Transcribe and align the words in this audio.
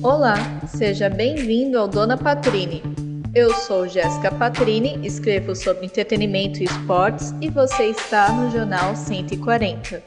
Olá, 0.00 0.36
seja 0.68 1.10
bem-vindo 1.10 1.76
ao 1.76 1.88
Dona 1.88 2.16
Patrine. 2.16 2.80
Eu 3.34 3.52
sou 3.52 3.88
Jéssica 3.88 4.30
Patrini, 4.30 5.04
escrevo 5.04 5.56
sobre 5.56 5.86
entretenimento 5.86 6.60
e 6.60 6.64
esportes 6.64 7.34
e 7.40 7.50
você 7.50 7.86
está 7.86 8.32
no 8.32 8.48
Jornal 8.48 8.94
140. 8.94 10.00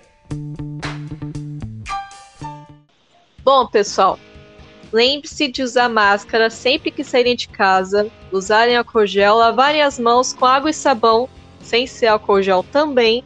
Bom, 3.43 3.67
pessoal, 3.67 4.17
lembre-se 4.93 5.49
de 5.49 5.61
usar 5.61 5.89
máscara 5.89 6.49
sempre 6.49 6.89
que 6.89 7.03
saírem 7.03 7.35
de 7.35 7.49
casa, 7.49 8.09
usarem 8.31 8.77
álcool 8.77 9.05
gel, 9.05 9.35
lavarem 9.35 9.81
as 9.81 9.99
mãos 9.99 10.31
com 10.31 10.45
água 10.45 10.69
e 10.69 10.73
sabão, 10.73 11.27
sem 11.59 11.85
ser 11.85 12.07
álcool 12.07 12.41
gel 12.41 12.63
também, 12.63 13.25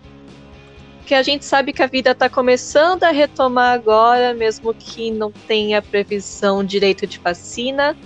que 1.10 1.16
a 1.16 1.24
gente 1.24 1.44
sabe 1.44 1.74
que 1.74 1.82
a 1.82 1.88
vida 1.88 2.12
está 2.12 2.30
começando 2.30 3.04
a 3.04 3.10
retomar 3.10 3.74
agora, 3.74 4.32
mesmo 4.32 4.72
que 4.76 5.10
não 5.10 5.32
tenha 5.32 5.82
previsão 5.82 6.64
direito 6.64 7.08
de 7.08 7.18
vacina, 7.18 7.98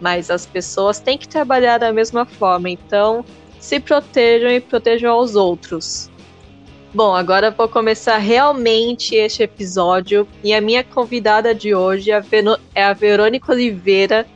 mas 0.00 0.30
as 0.30 0.46
pessoas 0.46 0.98
têm 0.98 1.18
que 1.18 1.28
trabalhar 1.28 1.76
da 1.76 1.92
mesma 1.92 2.24
forma, 2.24 2.70
então 2.70 3.22
se 3.60 3.78
protejam 3.78 4.50
e 4.50 4.60
protejam 4.60 5.12
aos 5.12 5.36
outros. 5.36 6.10
Bom, 6.94 7.14
agora 7.14 7.50
vou 7.50 7.68
começar 7.68 8.16
realmente 8.16 9.14
este 9.14 9.42
episódio 9.42 10.26
e 10.42 10.54
a 10.54 10.60
minha 10.62 10.82
convidada 10.82 11.54
de 11.54 11.74
hoje 11.74 12.10
é 12.10 12.82
a 12.82 12.94
Verônica 12.94 13.52
Oliveira, 13.52 14.26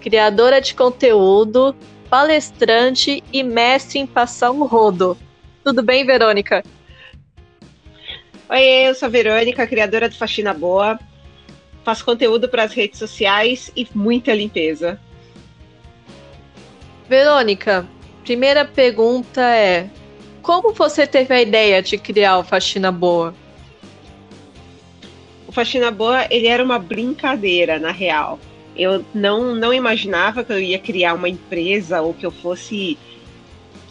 criadora 0.00 0.60
de 0.60 0.74
conteúdo, 0.74 1.76
palestrante 2.10 3.22
e 3.32 3.44
mestre 3.44 4.00
em 4.00 4.06
passar 4.06 4.50
um 4.50 4.64
rodo. 4.64 5.16
Tudo 5.62 5.80
bem, 5.80 6.04
Verônica? 6.04 6.64
Oi, 8.48 8.62
eu 8.88 8.94
sou 8.94 9.06
a 9.06 9.10
Verônica, 9.10 9.66
criadora 9.66 10.08
do 10.08 10.14
Faxina 10.14 10.54
Boa. 10.54 11.00
Faço 11.82 12.04
conteúdo 12.04 12.48
para 12.48 12.62
as 12.62 12.72
redes 12.72 12.96
sociais 12.96 13.72
e 13.74 13.88
muita 13.92 14.32
limpeza. 14.32 15.00
Verônica, 17.08 17.84
primeira 18.22 18.64
pergunta 18.64 19.40
é: 19.42 19.90
como 20.42 20.72
você 20.72 21.08
teve 21.08 21.34
a 21.34 21.42
ideia 21.42 21.82
de 21.82 21.98
criar 21.98 22.38
o 22.38 22.44
Faxina 22.44 22.92
Boa? 22.92 23.34
O 25.48 25.50
Faxina 25.50 25.90
Boa, 25.90 26.28
ele 26.30 26.46
era 26.46 26.62
uma 26.62 26.78
brincadeira, 26.78 27.80
na 27.80 27.90
real. 27.90 28.38
Eu 28.76 29.04
não, 29.12 29.56
não 29.56 29.74
imaginava 29.74 30.44
que 30.44 30.52
eu 30.52 30.60
ia 30.60 30.78
criar 30.78 31.14
uma 31.14 31.28
empresa 31.28 32.00
ou 32.00 32.14
que 32.14 32.24
eu 32.24 32.30
fosse 32.30 32.96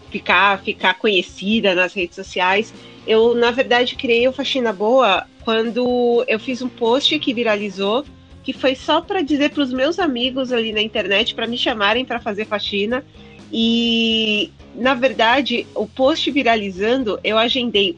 ficar, 0.10 0.60
ficar 0.60 0.94
conhecida 0.94 1.76
nas 1.76 1.94
redes 1.94 2.16
sociais 2.16 2.74
eu, 3.08 3.36
na 3.36 3.52
verdade, 3.52 3.96
criei 3.96 4.28
o 4.28 4.34
Faxina 4.34 4.74
Boa 4.74 5.26
quando 5.44 6.24
eu 6.28 6.40
fiz 6.40 6.62
um 6.62 6.70
post 6.70 7.18
que 7.20 7.34
viralizou, 7.34 8.04
que 8.44 8.52
foi 8.52 8.76
só 8.76 9.02
para 9.02 9.22
dizer 9.22 9.52
para 9.52 9.64
os 9.64 9.72
meus 9.72 10.00
amigos 10.00 10.52
ali 10.52 10.72
na 10.72 10.82
internet 10.82 11.36
para 11.36 11.48
me 11.48 11.58
chamarem 11.58 12.04
para 12.04 12.20
fazer 12.20 12.46
faxina. 12.46 13.04
E, 13.52 14.52
na 14.74 14.94
verdade, 14.94 15.68
o 15.76 15.88
post 15.88 16.30
viralizando, 16.32 17.20
eu 17.24 17.38
agendei 17.38 17.96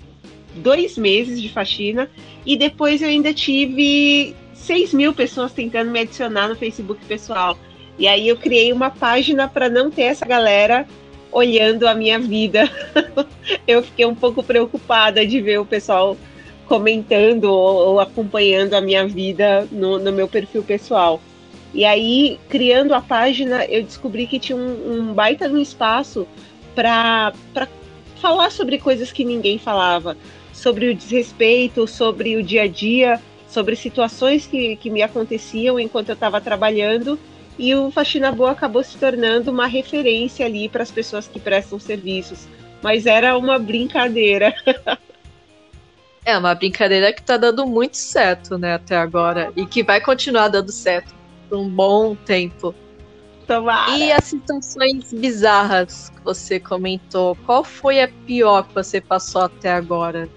dois 0.55 0.97
meses 0.97 1.41
de 1.41 1.49
faxina 1.49 2.09
e 2.45 2.57
depois 2.57 3.01
eu 3.01 3.07
ainda 3.07 3.33
tive 3.33 4.35
6 4.53 4.93
mil 4.93 5.13
pessoas 5.13 5.53
tentando 5.53 5.91
me 5.91 5.99
adicionar 5.99 6.47
no 6.47 6.55
Facebook 6.55 7.03
pessoal. 7.05 7.57
E 7.97 8.07
aí 8.07 8.27
eu 8.27 8.37
criei 8.37 8.71
uma 8.73 8.89
página 8.89 9.47
para 9.47 9.69
não 9.69 9.89
ter 9.89 10.03
essa 10.03 10.25
galera 10.25 10.87
olhando 11.31 11.87
a 11.87 11.93
minha 11.93 12.19
vida, 12.19 12.69
eu 13.67 13.83
fiquei 13.83 14.05
um 14.05 14.15
pouco 14.15 14.43
preocupada 14.43 15.25
de 15.25 15.41
ver 15.41 15.59
o 15.59 15.65
pessoal 15.65 16.17
comentando 16.65 17.45
ou, 17.45 17.89
ou 17.89 17.99
acompanhando 17.99 18.73
a 18.73 18.81
minha 18.81 19.07
vida 19.07 19.67
no, 19.71 19.97
no, 19.99 20.11
meu 20.11 20.27
perfil 20.27 20.63
pessoal. 20.63 21.21
E 21.73 21.85
aí, 21.85 22.39
criando 22.49 22.93
a 22.93 23.01
página, 23.01 23.65
eu 23.65 23.83
descobri 23.83 24.27
que 24.27 24.39
tinha 24.39 24.57
um, 24.57 25.09
um 25.09 25.13
baita 25.13 25.47
no 25.47 25.59
espaço 25.59 26.27
para 26.75 27.33
falar 28.21 28.51
sobre 28.51 28.77
coisas 28.77 29.11
que 29.11 29.23
ninguém 29.23 29.57
falava, 29.57 30.17
sobre 30.53 30.89
o 30.89 30.95
desrespeito, 30.95 31.87
sobre 31.87 32.35
o 32.35 32.43
dia 32.43 32.63
a 32.63 32.67
dia, 32.67 33.21
sobre 33.47 33.75
situações 33.75 34.45
que, 34.45 34.75
que 34.75 34.89
me 34.89 35.01
aconteciam 35.01 35.79
enquanto 35.79 36.09
eu 36.09 36.13
estava 36.13 36.41
trabalhando 36.41 37.17
e 37.57 37.73
o 37.73 37.89
Faxina 37.91 38.31
Boa 38.31 38.51
acabou 38.51 38.83
se 38.83 38.97
tornando 38.97 39.51
uma 39.51 39.65
referência 39.65 40.45
ali 40.45 40.69
para 40.69 40.83
as 40.83 40.91
pessoas 40.91 41.27
que 41.27 41.39
prestam 41.39 41.79
serviços. 41.79 42.47
Mas 42.81 43.05
era 43.05 43.37
uma 43.37 43.57
brincadeira. 43.57 44.53
é 46.23 46.37
uma 46.37 46.53
brincadeira 46.53 47.11
que 47.11 47.21
está 47.21 47.37
dando 47.37 47.65
muito 47.65 47.97
certo, 47.97 48.57
né, 48.57 48.73
até 48.73 48.95
agora. 48.95 49.51
E 49.55 49.65
que 49.65 49.83
vai 49.83 49.99
continuar 49.99 50.49
dando 50.49 50.71
certo 50.71 51.15
por 51.49 51.57
um 51.57 51.67
bom 51.67 52.15
tempo. 52.15 52.75
Tomara. 53.47 53.97
E 53.97 54.11
as 54.11 54.25
situações 54.25 55.11
bizarras 55.11 56.09
que 56.09 56.21
você 56.21 56.59
comentou, 56.59 57.35
qual 57.45 57.63
foi 57.63 58.01
a 58.01 58.09
pior 58.25 58.67
que 58.67 58.75
você 58.75 58.99
passou 58.99 59.43
até 59.43 59.71
agora? 59.71 60.29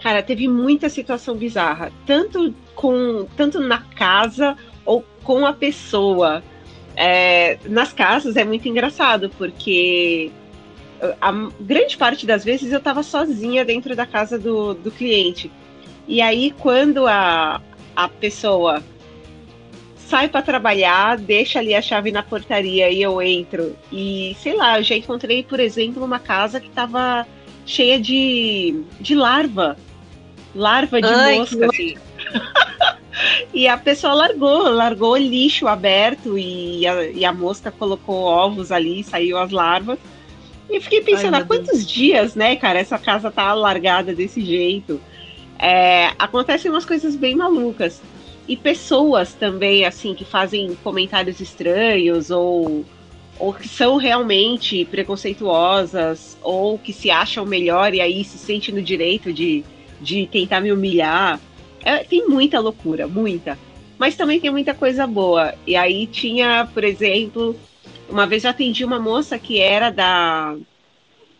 Cara, 0.00 0.22
teve 0.22 0.46
muita 0.46 0.88
situação 0.88 1.34
bizarra, 1.34 1.92
tanto 2.06 2.54
com 2.76 3.26
tanto 3.36 3.58
na 3.58 3.82
casa 3.82 4.56
ou 4.86 5.04
com 5.22 5.44
a 5.44 5.52
pessoa. 5.52 6.42
É, 6.98 7.58
nas 7.66 7.92
casas 7.92 8.36
é 8.36 8.44
muito 8.44 8.66
engraçado, 8.66 9.28
porque 9.36 10.32
a 11.20 11.32
grande 11.60 11.96
parte 11.96 12.26
das 12.26 12.44
vezes 12.44 12.72
eu 12.72 12.78
estava 12.78 13.02
sozinha 13.02 13.64
dentro 13.64 13.94
da 13.94 14.06
casa 14.06 14.38
do, 14.38 14.74
do 14.74 14.90
cliente. 14.90 15.50
E 16.08 16.20
aí, 16.22 16.54
quando 16.58 17.06
a, 17.06 17.60
a 17.94 18.08
pessoa 18.08 18.82
sai 19.96 20.28
para 20.28 20.40
trabalhar, 20.40 21.18
deixa 21.18 21.58
ali 21.58 21.74
a 21.74 21.82
chave 21.82 22.12
na 22.12 22.22
portaria 22.22 22.88
e 22.90 23.02
eu 23.02 23.20
entro. 23.20 23.76
E 23.92 24.36
sei 24.40 24.54
lá, 24.54 24.78
eu 24.78 24.84
já 24.84 24.94
encontrei, 24.94 25.42
por 25.42 25.58
exemplo, 25.58 26.04
uma 26.04 26.18
casa 26.18 26.60
que 26.60 26.68
estava 26.68 27.26
cheia 27.64 28.00
de, 28.00 28.82
de 29.00 29.14
larva. 29.14 29.76
Larva 30.54 31.02
de 31.02 31.08
Ai, 31.08 31.38
mosca, 31.38 31.66
assim. 31.66 31.96
E 33.52 33.66
a 33.66 33.76
pessoa 33.76 34.14
largou, 34.14 34.70
largou 34.70 35.12
o 35.12 35.16
lixo 35.16 35.66
aberto 35.66 36.38
e 36.38 36.86
a, 36.86 37.04
e 37.04 37.24
a 37.24 37.32
mosca 37.32 37.70
colocou 37.70 38.24
ovos 38.24 38.70
ali, 38.70 39.02
saiu 39.02 39.38
as 39.38 39.50
larvas. 39.50 39.98
E 40.68 40.80
fiquei 40.80 41.00
pensando, 41.00 41.34
Ai, 41.34 41.42
há 41.42 41.44
quantos 41.44 41.78
Deus. 41.78 41.86
dias, 41.86 42.34
né, 42.34 42.56
cara, 42.56 42.78
essa 42.78 42.98
casa 42.98 43.30
tá 43.30 43.54
largada 43.54 44.14
desse 44.14 44.40
jeito? 44.40 45.00
É, 45.58 46.10
acontecem 46.18 46.70
umas 46.70 46.84
coisas 46.84 47.16
bem 47.16 47.34
malucas. 47.34 48.02
E 48.48 48.56
pessoas 48.56 49.32
também, 49.32 49.84
assim, 49.84 50.14
que 50.14 50.24
fazem 50.24 50.76
comentários 50.82 51.40
estranhos 51.40 52.30
ou, 52.30 52.84
ou 53.38 53.52
que 53.52 53.68
são 53.68 53.96
realmente 53.96 54.84
preconceituosas 54.84 56.36
ou 56.42 56.78
que 56.78 56.92
se 56.92 57.10
acham 57.10 57.44
melhor 57.44 57.92
e 57.92 58.00
aí 58.00 58.22
se 58.22 58.38
sentem 58.38 58.74
no 58.74 58.82
direito 58.82 59.32
de, 59.32 59.64
de 60.00 60.26
tentar 60.26 60.60
me 60.60 60.70
humilhar. 60.70 61.40
É, 61.86 62.02
tem 62.02 62.26
muita 62.26 62.58
loucura, 62.58 63.06
muita. 63.06 63.56
Mas 63.96 64.16
também 64.16 64.40
tem 64.40 64.50
muita 64.50 64.74
coisa 64.74 65.06
boa. 65.06 65.54
E 65.64 65.76
aí 65.76 66.08
tinha, 66.08 66.68
por 66.74 66.82
exemplo, 66.82 67.54
uma 68.08 68.26
vez 68.26 68.42
eu 68.42 68.50
atendi 68.50 68.84
uma 68.84 68.98
moça 68.98 69.38
que 69.38 69.60
era 69.60 69.90
da 69.90 70.56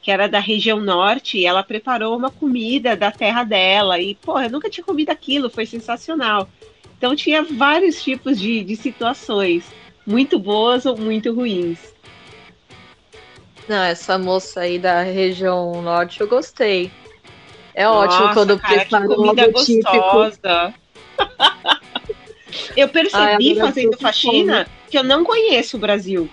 que 0.01 0.09
era 0.09 0.29
da 0.29 0.39
região 0.39 0.79
norte 0.79 1.37
e 1.37 1.45
ela 1.45 1.65
preparou 1.65 2.17
uma 2.17 2.31
comida 2.31 2.97
da 2.97 3.11
terra 3.11 3.43
dela 3.43 3.99
e, 3.99 4.15
pô, 4.15 4.39
eu 4.39 4.49
nunca 4.49 4.71
tinha 4.71 4.85
comido 4.85 5.11
aquilo, 5.11 5.51
foi 5.51 5.67
sensacional. 5.67 6.49
Então 6.97 7.17
tinha 7.17 7.43
vários 7.43 8.01
tipos 8.01 8.39
de, 8.39 8.63
de 8.63 8.77
situações, 8.77 9.65
muito 10.07 10.39
boas 10.39 10.87
ou 10.87 10.97
muito 10.97 11.35
ruins. 11.35 11.93
Não, 13.69 13.83
essa 13.83 14.17
moça 14.17 14.61
aí 14.61 14.79
da 14.79 15.03
região 15.03 15.83
norte 15.83 16.21
eu 16.21 16.29
gostei. 16.29 16.89
É 17.77 17.85
Nossa, 17.85 18.17
ótimo 18.17 18.33
quando 18.33 18.59
cara, 18.59 18.75
prepara 18.75 19.07
comida 19.07 19.53
gostosa. 19.53 20.75
eu 22.75 22.89
percebi 22.89 23.51
Ai, 23.51 23.55
fazendo 23.55 23.99
faxina 23.99 24.65
fome. 24.65 24.77
que 24.91 24.99
eu 24.99 25.05
não 25.05 25.23
conheço 25.23 25.77
o 25.77 25.81
Brasil. 25.81 26.27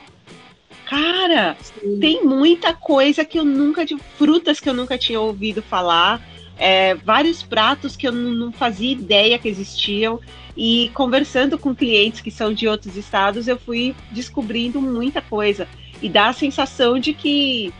Cara, 0.85 1.57
Sim. 1.59 1.99
tem 1.99 2.23
muita 2.23 2.73
coisa 2.73 3.25
que 3.25 3.37
eu 3.37 3.43
nunca 3.43 3.85
tive, 3.85 4.01
frutas 4.17 4.61
que 4.61 4.69
eu 4.69 4.73
nunca 4.73 4.97
tinha 4.97 5.19
ouvido 5.19 5.61
falar, 5.61 6.21
é, 6.57 6.95
vários 6.95 7.43
pratos 7.43 7.97
que 7.97 8.07
eu 8.07 8.13
não 8.13 8.53
fazia 8.53 8.93
ideia 8.93 9.37
que 9.37 9.49
existiam. 9.49 10.21
E 10.55 10.91
conversando 10.93 11.57
com 11.57 11.75
clientes 11.75 12.21
que 12.21 12.31
são 12.31 12.53
de 12.53 12.69
outros 12.69 12.95
estados, 12.95 13.49
eu 13.49 13.57
fui 13.57 13.93
descobrindo 14.11 14.79
muita 14.79 15.21
coisa. 15.21 15.67
E 16.01 16.07
dá 16.07 16.29
a 16.29 16.33
sensação 16.33 16.99
de 16.99 17.13
que 17.13 17.73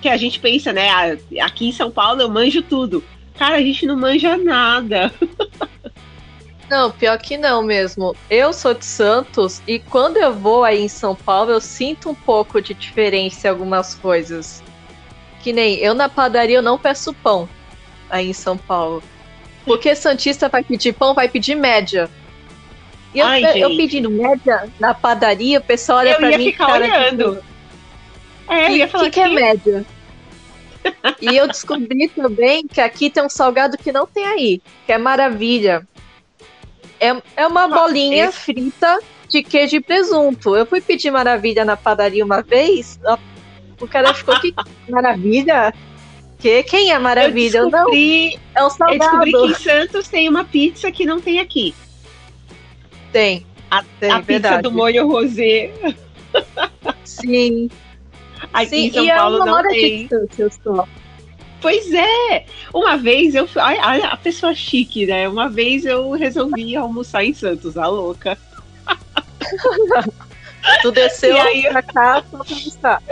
que 0.00 0.08
a 0.08 0.16
gente 0.16 0.40
pensa, 0.40 0.72
né? 0.72 0.88
Ah, 0.88 1.44
aqui 1.44 1.68
em 1.68 1.72
São 1.72 1.90
Paulo 1.90 2.20
eu 2.20 2.28
manjo 2.28 2.62
tudo. 2.62 3.02
Cara, 3.36 3.56
a 3.56 3.62
gente 3.62 3.86
não 3.86 3.96
manja 3.96 4.36
nada. 4.36 5.12
Não, 6.70 6.88
pior 6.88 7.18
que 7.18 7.36
não 7.36 7.64
mesmo. 7.64 8.14
Eu 8.30 8.52
sou 8.52 8.72
de 8.72 8.84
Santos 8.84 9.60
e 9.66 9.80
quando 9.80 10.18
eu 10.18 10.32
vou 10.32 10.62
aí 10.62 10.80
em 10.80 10.88
São 10.88 11.16
Paulo, 11.16 11.50
eu 11.50 11.60
sinto 11.60 12.08
um 12.08 12.14
pouco 12.14 12.62
de 12.62 12.72
diferença 12.74 13.48
em 13.48 13.50
algumas 13.50 13.96
coisas. 13.96 14.62
Que 15.40 15.52
nem 15.52 15.78
eu 15.78 15.94
na 15.94 16.08
padaria 16.08 16.58
eu 16.58 16.62
não 16.62 16.78
peço 16.78 17.12
pão 17.12 17.48
aí 18.08 18.30
em 18.30 18.32
São 18.32 18.56
Paulo. 18.56 19.02
Porque 19.64 19.96
Santista 19.96 20.48
vai 20.48 20.62
pedir 20.62 20.92
pão, 20.92 21.12
vai 21.12 21.28
pedir 21.28 21.56
média. 21.56 22.08
E 23.12 23.18
eu, 23.18 23.26
Ai, 23.26 23.42
eu 23.60 23.70
gente. 23.70 23.76
pedindo 23.76 24.08
média 24.08 24.68
na 24.78 24.94
padaria, 24.94 25.58
o 25.58 25.62
pessoal 25.62 25.98
olha 25.98 26.10
Eu 26.10 26.16
pra 26.18 26.30
ia 26.30 26.38
mim 26.38 26.52
ficar 26.52 26.66
cara, 26.68 26.84
olhando. 26.84 27.42
É, 28.50 28.66
eu 28.68 28.72
O 28.72 28.76
ia 28.76 28.86
que, 28.86 28.92
falar 28.92 29.04
que, 29.04 29.10
que 29.10 29.20
é 29.20 29.28
média? 29.28 29.86
e 31.20 31.36
eu 31.36 31.46
descobri 31.46 32.08
também 32.08 32.66
que 32.66 32.80
aqui 32.80 33.10
tem 33.10 33.22
um 33.24 33.28
salgado 33.28 33.76
que 33.78 33.92
não 33.92 34.06
tem 34.06 34.26
aí, 34.26 34.62
que 34.86 34.92
é 34.92 34.98
maravilha. 34.98 35.86
É, 36.98 37.22
é 37.36 37.46
uma 37.46 37.68
bolinha 37.68 38.26
esse- 38.26 38.38
frita 38.38 38.98
de 39.28 39.42
queijo 39.42 39.76
e 39.76 39.80
presunto. 39.80 40.56
Eu 40.56 40.66
fui 40.66 40.80
pedir 40.80 41.10
maravilha 41.10 41.64
na 41.64 41.76
padaria 41.76 42.24
uma 42.24 42.42
vez, 42.42 42.98
o 43.80 43.86
cara 43.86 44.12
ficou 44.12 44.38
que 44.40 44.54
maravilha? 44.88 45.72
Que? 46.38 46.62
Quem 46.62 46.90
é 46.90 46.98
maravilha? 46.98 47.58
Eu, 47.58 47.64
eu 47.64 47.70
não, 47.70 47.78
descobri, 47.80 48.40
é 48.54 48.60
um 48.62 48.64
eu 48.64 48.70
salgado. 48.70 48.98
descobri 48.98 49.32
que 49.32 49.46
em 49.46 49.54
Santos 49.54 50.08
tem 50.08 50.28
uma 50.28 50.44
pizza 50.44 50.90
que 50.90 51.04
não 51.06 51.20
tem 51.20 51.38
aqui. 51.38 51.74
Tem. 53.12 53.46
A, 53.70 53.84
Tem, 54.00 54.10
a 54.10 54.22
pizza 54.22 54.60
do 54.62 54.72
molho 54.72 55.06
rosé. 55.06 55.70
Sim, 57.04 57.70
Aqui 58.52 58.68
sim. 58.68 58.86
em 58.86 58.92
São 58.92 59.04
e 59.04 59.10
é 59.10 59.16
Paulo 59.16 59.36
uma 59.36 59.46
não 59.46 59.52
hora 59.54 59.68
de 59.68 59.74
tem. 59.74 59.98
distância 60.06 60.50
só. 60.62 60.88
Pois 61.60 61.92
é! 61.92 62.46
Uma 62.72 62.96
vez 62.96 63.34
eu 63.34 63.46
fui. 63.46 63.60
Olha, 63.60 64.08
a 64.08 64.16
pessoa 64.16 64.54
chique, 64.54 65.04
né? 65.06 65.28
Uma 65.28 65.48
vez 65.48 65.84
eu 65.84 66.10
resolvi 66.12 66.74
almoçar 66.74 67.22
em 67.24 67.34
Santos, 67.34 67.76
a 67.76 67.86
louca. 67.86 68.38
Tu 70.82 70.92
desceu 70.92 71.34
E 71.34 71.40
aí- 71.40 71.62
pra 71.68 71.82
cá 71.82 72.22
só 72.30 72.38
pra 72.44 72.54
buscar. 72.56 73.02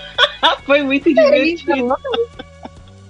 Foi 0.64 0.82
muito 0.82 1.08
divertido. 1.12 1.94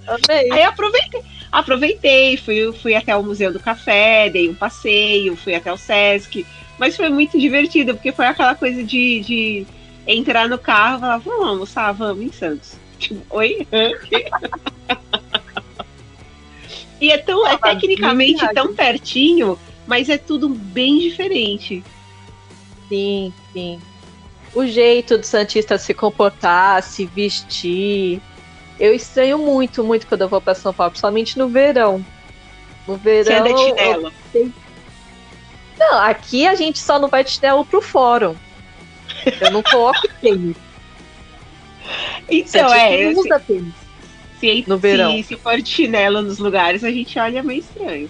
Amei. 0.07 0.51
Aí 0.51 0.63
aproveitei, 0.63 1.21
aproveitei, 1.51 2.37
fui, 2.37 2.71
fui 2.73 2.95
até 2.95 3.15
o 3.15 3.23
Museu 3.23 3.51
do 3.51 3.59
Café, 3.59 4.29
dei 4.29 4.49
um 4.49 4.53
passeio, 4.53 5.35
fui 5.35 5.53
até 5.55 5.71
o 5.71 5.77
Sesc, 5.77 6.45
mas 6.77 6.95
foi 6.95 7.09
muito 7.09 7.37
divertido, 7.39 7.93
porque 7.93 8.11
foi 8.11 8.25
aquela 8.25 8.55
coisa 8.55 8.83
de, 8.83 9.19
de 9.21 9.67
entrar 10.07 10.47
no 10.47 10.57
carro 10.57 10.97
e 10.97 10.99
falar, 11.01 11.17
vamos 11.17 11.47
almoçar, 11.47 11.91
vamos 11.91 12.23
em 12.25 12.31
Santos. 12.31 12.73
Tipo, 12.97 13.21
oi? 13.35 13.67
E 16.99 17.11
é 17.11 17.17
tão, 17.19 17.45
é 17.47 17.55
tecnicamente 17.57 18.43
tão 18.53 18.73
pertinho, 18.73 19.57
mas 19.85 20.09
é 20.09 20.17
tudo 20.17 20.49
bem 20.49 20.97
diferente. 20.97 21.83
Sim, 22.89 23.31
sim. 23.53 23.79
O 24.55 24.65
jeito 24.65 25.17
do 25.17 25.23
Santista 25.23 25.77
se 25.77 25.93
comportar, 25.93 26.81
se 26.81 27.05
vestir. 27.05 28.19
Eu 28.79 28.95
estranho 28.95 29.37
muito, 29.37 29.83
muito 29.83 30.07
quando 30.07 30.21
eu 30.21 30.29
vou 30.29 30.41
pra 30.41 30.55
São 30.55 30.73
Paulo, 30.73 30.91
principalmente 30.91 31.37
no 31.37 31.47
verão. 31.47 32.03
No 32.87 32.95
verão. 32.95 33.25
Você 33.25 33.33
anda 33.33 33.53
de 33.53 33.61
eu- 33.61 33.67
chinelo. 33.67 34.13
Não, 35.77 35.99
aqui 35.99 36.47
a 36.47 36.55
gente 36.55 36.79
só 36.79 36.97
não 36.97 37.07
vai 37.09 37.23
de 37.23 37.29
chinelo 37.31 37.63
pro 37.63 37.79
fórum. 37.81 38.35
Eu 39.41 39.51
não 39.51 39.63
coloco 39.63 40.07
tênis. 40.21 40.55
Então, 42.29 42.73
é, 42.73 43.13
se, 43.13 43.19
usa 43.19 43.39
tênis. 43.39 43.73
se, 44.39 44.63
no 44.67 44.77
verão. 44.77 45.11
se, 45.11 45.23
se 45.23 45.35
for 45.37 45.61
de 45.61 45.69
chinelo 45.69 46.21
nos 46.21 46.37
lugares, 46.37 46.83
a 46.83 46.91
gente 46.91 47.17
olha 47.17 47.41
meio 47.43 47.59
estranho. 47.61 48.09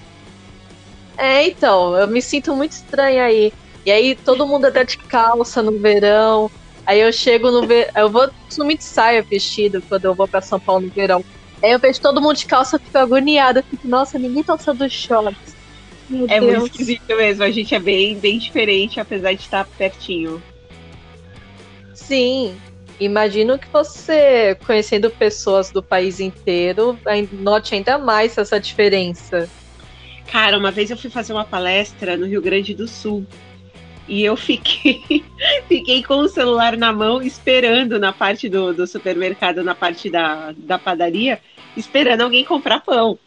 É, 1.17 1.47
então, 1.47 1.95
eu 1.97 2.07
me 2.07 2.21
sinto 2.21 2.55
muito 2.55 2.71
estranha 2.71 3.25
aí. 3.25 3.51
E 3.85 3.91
aí 3.91 4.15
todo 4.15 4.45
mundo 4.45 4.65
anda 4.65 4.83
de 4.83 4.97
calça 4.97 5.61
no 5.63 5.77
verão. 5.79 6.51
Aí 6.85 6.99
eu 6.99 7.11
chego 7.11 7.51
no 7.51 7.65
verão. 7.65 7.91
Eu 7.95 8.09
vou 8.09 8.29
sumir 8.49 8.77
de 8.77 8.83
saia 8.83 9.21
vestido 9.23 9.81
quando 9.87 10.05
eu 10.05 10.13
vou 10.13 10.27
pra 10.27 10.41
São 10.41 10.59
Paulo 10.59 10.85
no 10.85 10.91
verão. 10.91 11.23
Aí 11.63 11.71
eu 11.71 11.79
vejo 11.79 11.99
todo 12.01 12.21
mundo 12.21 12.35
de 12.35 12.45
calça, 12.45 12.75
eu 12.75 12.79
fico 12.79 12.97
agoniada. 12.97 13.59
Eu 13.59 13.63
fico, 13.63 13.87
nossa, 13.87 14.19
ninguém 14.19 14.43
tá 14.43 14.55
usando 14.55 14.87
shorts. 14.89 15.55
Meu 16.09 16.25
É 16.29 16.39
Deus. 16.39 16.59
muito 16.59 16.71
esquisito 16.71 17.15
mesmo, 17.15 17.43
a 17.43 17.51
gente 17.51 17.73
é 17.75 17.79
bem, 17.79 18.17
bem 18.17 18.37
diferente, 18.37 18.99
apesar 18.99 19.33
de 19.33 19.41
estar 19.41 19.65
pertinho. 19.77 20.41
Sim. 21.97 22.55
Imagino 22.99 23.59
que 23.59 23.67
você, 23.71 24.55
conhecendo 24.65 25.09
pessoas 25.09 25.71
do 25.71 25.83
país 25.83 26.19
inteiro, 26.19 26.97
note 27.31 27.75
ainda 27.75 27.97
mais 27.97 28.37
essa 28.37 28.59
diferença. 28.59 29.49
Cara, 30.31 30.57
uma 30.57 30.71
vez 30.71 30.89
eu 30.89 30.97
fui 30.97 31.09
fazer 31.09 31.33
uma 31.33 31.45
palestra 31.45 32.17
no 32.17 32.25
Rio 32.25 32.41
Grande 32.41 32.73
do 32.73 32.87
Sul 32.87 33.25
e 34.07 34.23
eu 34.23 34.35
fiquei, 34.35 35.23
fiquei 35.67 36.03
com 36.03 36.19
o 36.19 36.27
celular 36.27 36.75
na 36.77 36.91
mão, 36.91 37.21
esperando 37.21 37.99
na 37.99 38.11
parte 38.13 38.49
do, 38.49 38.73
do 38.73 38.87
supermercado, 38.87 39.63
na 39.63 39.75
parte 39.75 40.09
da, 40.09 40.53
da 40.57 40.79
padaria, 40.79 41.39
esperando 41.75 42.21
alguém 42.21 42.43
comprar 42.43 42.79
pão. 42.81 43.19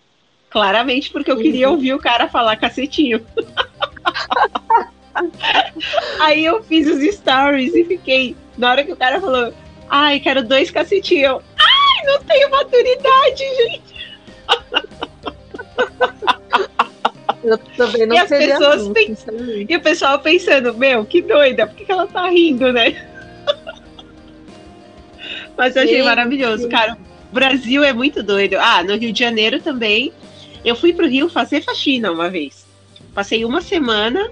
Claramente 0.49 1.11
porque 1.11 1.31
eu 1.31 1.37
queria 1.37 1.69
Uhum. 1.69 1.75
ouvir 1.75 1.95
o 1.95 1.99
cara 1.99 2.29
falar 2.29 2.57
cacetinho. 2.57 3.25
Aí 6.21 6.45
eu 6.45 6.63
fiz 6.63 6.87
os 6.89 7.03
stories 7.15 7.75
e 7.75 7.85
fiquei. 7.85 8.37
Na 8.61 8.71
hora 8.73 8.85
que 8.85 8.93
o 8.93 8.97
cara 8.97 9.19
falou, 9.19 9.55
ai, 9.89 10.21
quero 10.21 10.45
dois 10.45 10.71
cacetinhos. 10.71 11.25
Eu, 11.25 11.43
ai, 11.59 12.07
não 12.07 12.23
tenho 12.25 12.51
maturidade, 12.51 13.45
gente. 13.57 13.91
Eu 17.43 17.57
também 17.57 18.05
não 18.05 18.15
E 18.15 18.19
as 18.19 18.29
pessoas 18.29 18.83
assim. 18.83 19.17
E 19.67 19.75
o 19.75 19.81
pessoal 19.81 20.19
pensando, 20.19 20.75
meu, 20.75 21.07
que 21.07 21.23
doida, 21.23 21.67
por 21.67 21.75
que, 21.75 21.87
que 21.87 21.93
ela 21.93 22.07
tá 22.07 22.29
rindo, 22.29 22.71
né? 22.71 23.09
Mas 25.57 25.75
eu 25.75 25.83
achei 25.83 26.01
Sim, 26.01 26.05
maravilhoso, 26.05 26.69
cara. 26.69 26.99
O 27.31 27.35
Brasil 27.35 27.83
é 27.83 27.95
muito 27.95 28.23
doido. 28.23 28.57
Ah, 28.59 28.83
no 28.83 28.95
Rio 28.97 29.11
de 29.11 29.19
Janeiro 29.19 29.59
também. 29.61 30.13
Eu 30.63 30.77
fui 30.77 30.93
pro 30.93 31.09
Rio 31.09 31.31
fazer 31.31 31.63
faxina 31.63 32.13
uma 32.13 32.29
vez. 32.29 32.67
Passei 33.15 33.43
uma 33.45 33.63
semana 33.63 34.31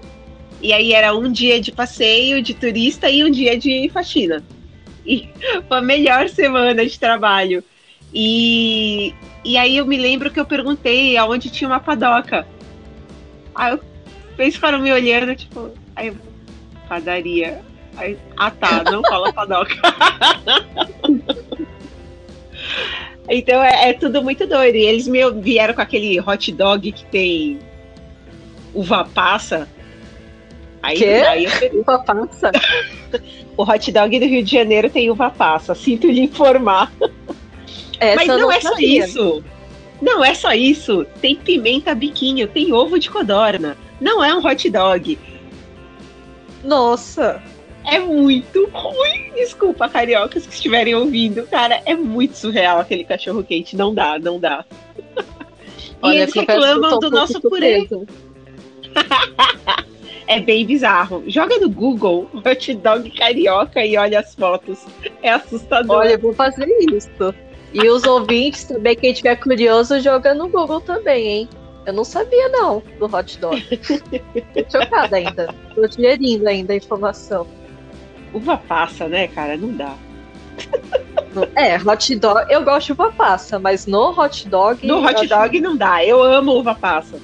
e 0.61 0.73
aí 0.73 0.93
era 0.93 1.15
um 1.15 1.31
dia 1.31 1.59
de 1.61 1.71
passeio 1.71 2.41
de 2.41 2.53
turista 2.53 3.09
e 3.09 3.23
um 3.23 3.31
dia 3.31 3.57
de 3.57 3.89
faxina. 3.89 4.43
E 5.05 5.29
foi 5.67 5.77
a 5.77 5.81
melhor 5.81 6.27
semana 6.29 6.85
de 6.85 6.99
trabalho. 6.99 7.63
E, 8.13 9.13
e 9.45 9.57
aí 9.57 9.77
eu 9.77 9.85
me 9.85 9.97
lembro 9.97 10.31
que 10.31 10.39
eu 10.39 10.45
perguntei 10.45 11.15
aonde 11.15 11.49
tinha 11.49 11.69
uma 11.69 11.79
padoca. 11.79 12.45
Aí 13.55 13.73
eu, 13.73 13.79
eles 14.37 14.55
ficaram 14.55 14.79
me 14.79 14.91
olhando, 14.91 15.35
tipo, 15.35 15.71
aí 15.95 16.07
eu, 16.07 16.15
padaria. 16.87 17.61
Aí, 17.95 18.17
ah 18.37 18.51
tá, 18.51 18.83
não 18.83 19.01
fala 19.03 19.31
padoca. 19.33 19.75
então 23.29 23.63
é, 23.63 23.89
é 23.89 23.93
tudo 23.93 24.21
muito 24.23 24.45
doido. 24.45 24.75
E 24.75 24.83
eles 24.85 25.07
me 25.07 25.19
vieram 25.41 25.73
com 25.73 25.81
aquele 25.81 26.19
hot 26.19 26.51
dog 26.51 26.91
que 26.91 27.05
tem 27.05 27.59
uva 28.73 29.05
passa. 29.05 29.67
Aí, 30.81 30.97
Quê? 30.97 31.23
aí 31.27 31.47
Uva 31.73 31.99
passa. 31.99 32.51
o 33.57 33.63
hot 33.63 33.91
dog 33.91 34.19
do 34.19 34.25
Rio 34.25 34.43
de 34.43 34.51
Janeiro 34.51 34.89
tem 34.89 35.09
uva 35.09 35.29
passa, 35.29 35.75
sinto 35.75 36.07
lhe 36.07 36.21
informar. 36.21 36.91
Essa 37.99 38.15
Mas 38.15 38.27
eu 38.27 38.39
não, 38.39 38.51
é 38.51 38.61
só 38.61 38.75
isso. 38.79 39.43
Não 40.01 40.23
é 40.23 40.33
só 40.33 40.53
isso. 40.53 41.05
Tem 41.21 41.35
pimenta 41.35 41.93
biquinho, 41.93 42.47
tem 42.47 42.71
ovo 42.71 42.97
de 42.97 43.09
codorna. 43.09 43.77
Não 43.99 44.23
é 44.23 44.33
um 44.33 44.45
hot 44.45 44.69
dog. 44.69 45.19
Nossa. 46.63 47.41
É 47.85 47.99
muito 47.99 48.69
ruim. 48.71 49.31
Desculpa, 49.35 49.89
cariocas 49.89 50.45
que 50.45 50.53
estiverem 50.53 50.95
ouvindo. 50.95 51.45
Cara, 51.47 51.81
é 51.85 51.95
muito 51.95 52.35
surreal 52.35 52.79
aquele 52.79 53.03
cachorro 53.03 53.43
quente. 53.43 53.75
Não 53.75 53.93
dá, 53.93 54.19
não 54.19 54.39
dá. 54.39 54.63
e 54.95 55.03
Olha, 56.01 56.19
eles 56.19 56.33
que 56.33 56.39
eu 56.39 56.45
reclamam 56.45 56.99
do 56.99 57.09
nosso 57.09 57.41
purê. 57.41 57.87
É 60.29 60.39
bem 60.39 60.63
bizarro. 60.63 61.23
Joga 61.25 61.57
no 61.57 61.67
Google 61.67 62.29
hot 62.45 62.75
dog 62.75 63.09
carioca 63.17 63.83
e 63.83 63.97
olha 63.97 64.19
as 64.19 64.35
fotos. 64.35 64.85
É 65.23 65.31
assustador. 65.31 65.97
Olha, 65.97 66.11
eu 66.11 66.19
vou 66.19 66.33
fazer 66.33 66.67
isso. 66.93 67.33
E 67.73 67.89
os 67.89 68.03
ouvintes 68.03 68.63
também, 68.65 68.95
quem 68.95 69.11
tiver 69.11 69.35
curioso, 69.37 69.99
joga 69.99 70.35
no 70.35 70.47
Google 70.47 70.81
também, 70.81 71.27
hein? 71.27 71.49
Eu 71.83 71.93
não 71.93 72.03
sabia, 72.03 72.47
não, 72.49 72.83
do 72.99 73.05
hot 73.05 73.39
dog. 73.39 73.59
Tô 74.53 74.79
chocada 74.79 75.15
ainda. 75.15 75.51
Tô 75.73 75.87
digerindo 75.87 76.47
ainda 76.47 76.73
a 76.73 76.75
informação. 76.75 77.47
Uva 78.31 78.55
passa, 78.55 79.07
né, 79.07 79.27
cara? 79.29 79.57
Não 79.57 79.69
dá. 79.73 79.95
É, 81.55 81.75
hot 81.77 82.15
dog, 82.17 82.53
eu 82.53 82.63
gosto 82.63 82.87
de 82.87 82.91
uva 82.91 83.11
passa, 83.11 83.57
mas 83.57 83.87
no 83.87 84.11
hot 84.11 84.47
dog. 84.47 84.85
No 84.85 85.03
hot 85.03 85.25
dog 85.25 85.59
não 85.59 85.75
dá. 85.75 86.05
Eu 86.05 86.21
amo 86.21 86.51
uva 86.51 86.75
passa. 86.75 87.19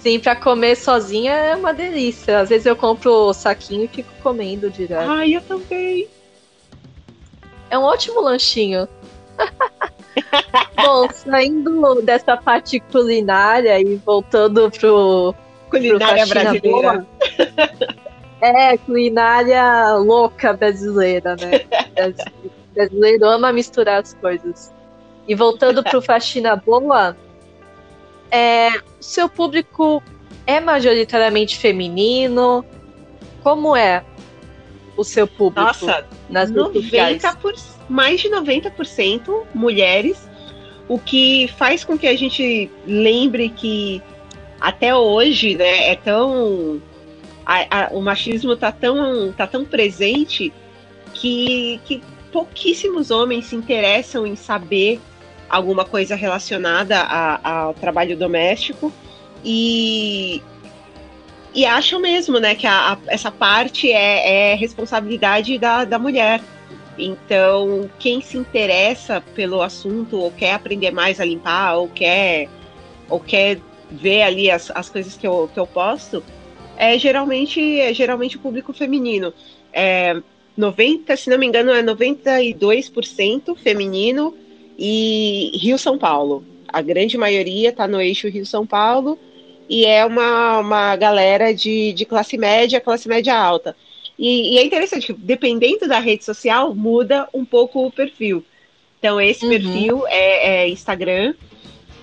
Sim, 0.00 0.18
pra 0.18 0.34
comer 0.34 0.76
sozinha 0.76 1.32
é 1.32 1.54
uma 1.56 1.74
delícia. 1.74 2.40
Às 2.40 2.48
vezes 2.48 2.66
eu 2.66 2.74
compro 2.74 3.10
o 3.12 3.32
saquinho 3.34 3.84
e 3.84 3.88
fico 3.88 4.10
comendo 4.22 4.70
direto. 4.70 5.10
Ai, 5.10 5.34
eu 5.36 5.40
também. 5.42 6.08
É 7.68 7.78
um 7.78 7.82
ótimo 7.82 8.20
lanchinho. 8.20 8.88
Bom, 10.76 11.08
saindo 11.12 12.00
dessa 12.02 12.36
parte 12.36 12.80
culinária 12.80 13.78
e 13.80 13.96
voltando 13.96 14.70
pro, 14.70 15.34
Culinária 15.68 16.24
pro 16.26 16.34
brasileira. 16.34 16.70
boa. 16.70 17.06
É, 18.40 18.76
culinária 18.78 19.94
louca 19.96 20.52
brasileira, 20.54 21.36
né? 21.36 21.60
Brasi- 21.94 22.50
Brasileiro 22.74 23.26
ama 23.28 23.52
misturar 23.52 24.00
as 24.00 24.14
coisas. 24.14 24.72
E 25.28 25.34
voltando 25.34 25.82
pro 25.84 26.00
faxina 26.02 26.56
boa, 26.56 27.14
é, 28.30 28.70
seu 29.00 29.28
público 29.28 30.02
é 30.46 30.60
majoritariamente 30.60 31.58
feminino? 31.58 32.64
Como 33.42 33.76
é 33.76 34.04
o 34.96 35.04
seu 35.04 35.26
público? 35.26 35.66
Nossa, 35.66 36.06
nas 36.28 36.50
90 36.50 37.36
por, 37.36 37.54
mais 37.88 38.20
de 38.20 38.28
90% 38.28 39.46
mulheres, 39.54 40.28
o 40.88 40.98
que 40.98 41.48
faz 41.56 41.84
com 41.84 41.98
que 41.98 42.06
a 42.06 42.16
gente 42.16 42.70
lembre 42.86 43.48
que 43.48 44.02
até 44.60 44.94
hoje, 44.94 45.54
né, 45.56 45.90
é 45.90 45.96
tão 45.96 46.82
a, 47.46 47.86
a, 47.86 47.88
o 47.90 48.00
machismo 48.00 48.56
tá 48.56 48.70
tão, 48.70 49.32
tá 49.32 49.46
tão 49.46 49.64
presente 49.64 50.52
que, 51.14 51.80
que 51.84 52.02
pouquíssimos 52.30 53.10
homens 53.10 53.46
se 53.46 53.56
interessam 53.56 54.26
em 54.26 54.36
saber 54.36 55.00
alguma 55.50 55.84
coisa 55.84 56.14
relacionada 56.14 57.00
ao 57.42 57.74
trabalho 57.74 58.16
doméstico 58.16 58.92
e, 59.44 60.40
e 61.52 61.66
acham 61.66 62.00
mesmo 62.00 62.38
né, 62.38 62.54
que 62.54 62.66
a, 62.66 62.92
a, 62.92 62.98
essa 63.08 63.32
parte 63.32 63.90
é, 63.90 64.52
é 64.52 64.54
responsabilidade 64.54 65.58
da, 65.58 65.84
da 65.84 65.98
mulher. 65.98 66.40
Então, 66.96 67.90
quem 67.98 68.20
se 68.20 68.36
interessa 68.36 69.20
pelo 69.34 69.60
assunto 69.60 70.18
ou 70.18 70.30
quer 70.30 70.54
aprender 70.54 70.92
mais 70.92 71.18
a 71.18 71.24
limpar 71.24 71.76
ou 71.76 71.88
quer, 71.88 72.48
ou 73.08 73.18
quer 73.18 73.58
ver 73.90 74.22
ali 74.22 74.50
as, 74.50 74.70
as 74.70 74.88
coisas 74.88 75.16
que 75.16 75.26
eu, 75.26 75.50
que 75.52 75.58
eu 75.58 75.66
posto, 75.66 76.22
é 76.76 76.96
geralmente, 76.96 77.80
é 77.80 77.92
geralmente 77.92 78.36
o 78.36 78.40
público 78.40 78.72
feminino. 78.72 79.34
É, 79.72 80.20
90, 80.56 81.16
se 81.16 81.30
não 81.30 81.38
me 81.38 81.46
engano, 81.46 81.72
é 81.72 81.82
92% 81.82 83.56
feminino 83.56 84.34
e 84.80 85.52
Rio-São 85.54 85.98
Paulo. 85.98 86.42
A 86.66 86.80
grande 86.80 87.18
maioria 87.18 87.68
está 87.68 87.86
no 87.86 88.00
eixo 88.00 88.28
Rio-São 88.28 88.66
Paulo 88.66 89.18
e 89.68 89.84
é 89.84 90.04
uma, 90.06 90.58
uma 90.58 90.96
galera 90.96 91.54
de, 91.54 91.92
de 91.92 92.06
classe 92.06 92.38
média, 92.38 92.80
classe 92.80 93.06
média 93.06 93.36
alta. 93.36 93.76
E, 94.18 94.54
e, 94.54 94.58
é 94.58 94.64
interessante, 94.64 95.12
dependendo 95.12 95.86
da 95.86 95.98
rede 95.98 96.24
social, 96.24 96.74
muda 96.74 97.28
um 97.34 97.44
pouco 97.44 97.86
o 97.86 97.92
perfil. 97.92 98.42
Então, 98.98 99.20
esse 99.20 99.44
uhum. 99.44 99.50
perfil 99.50 100.06
é, 100.08 100.62
é 100.64 100.68
Instagram. 100.68 101.34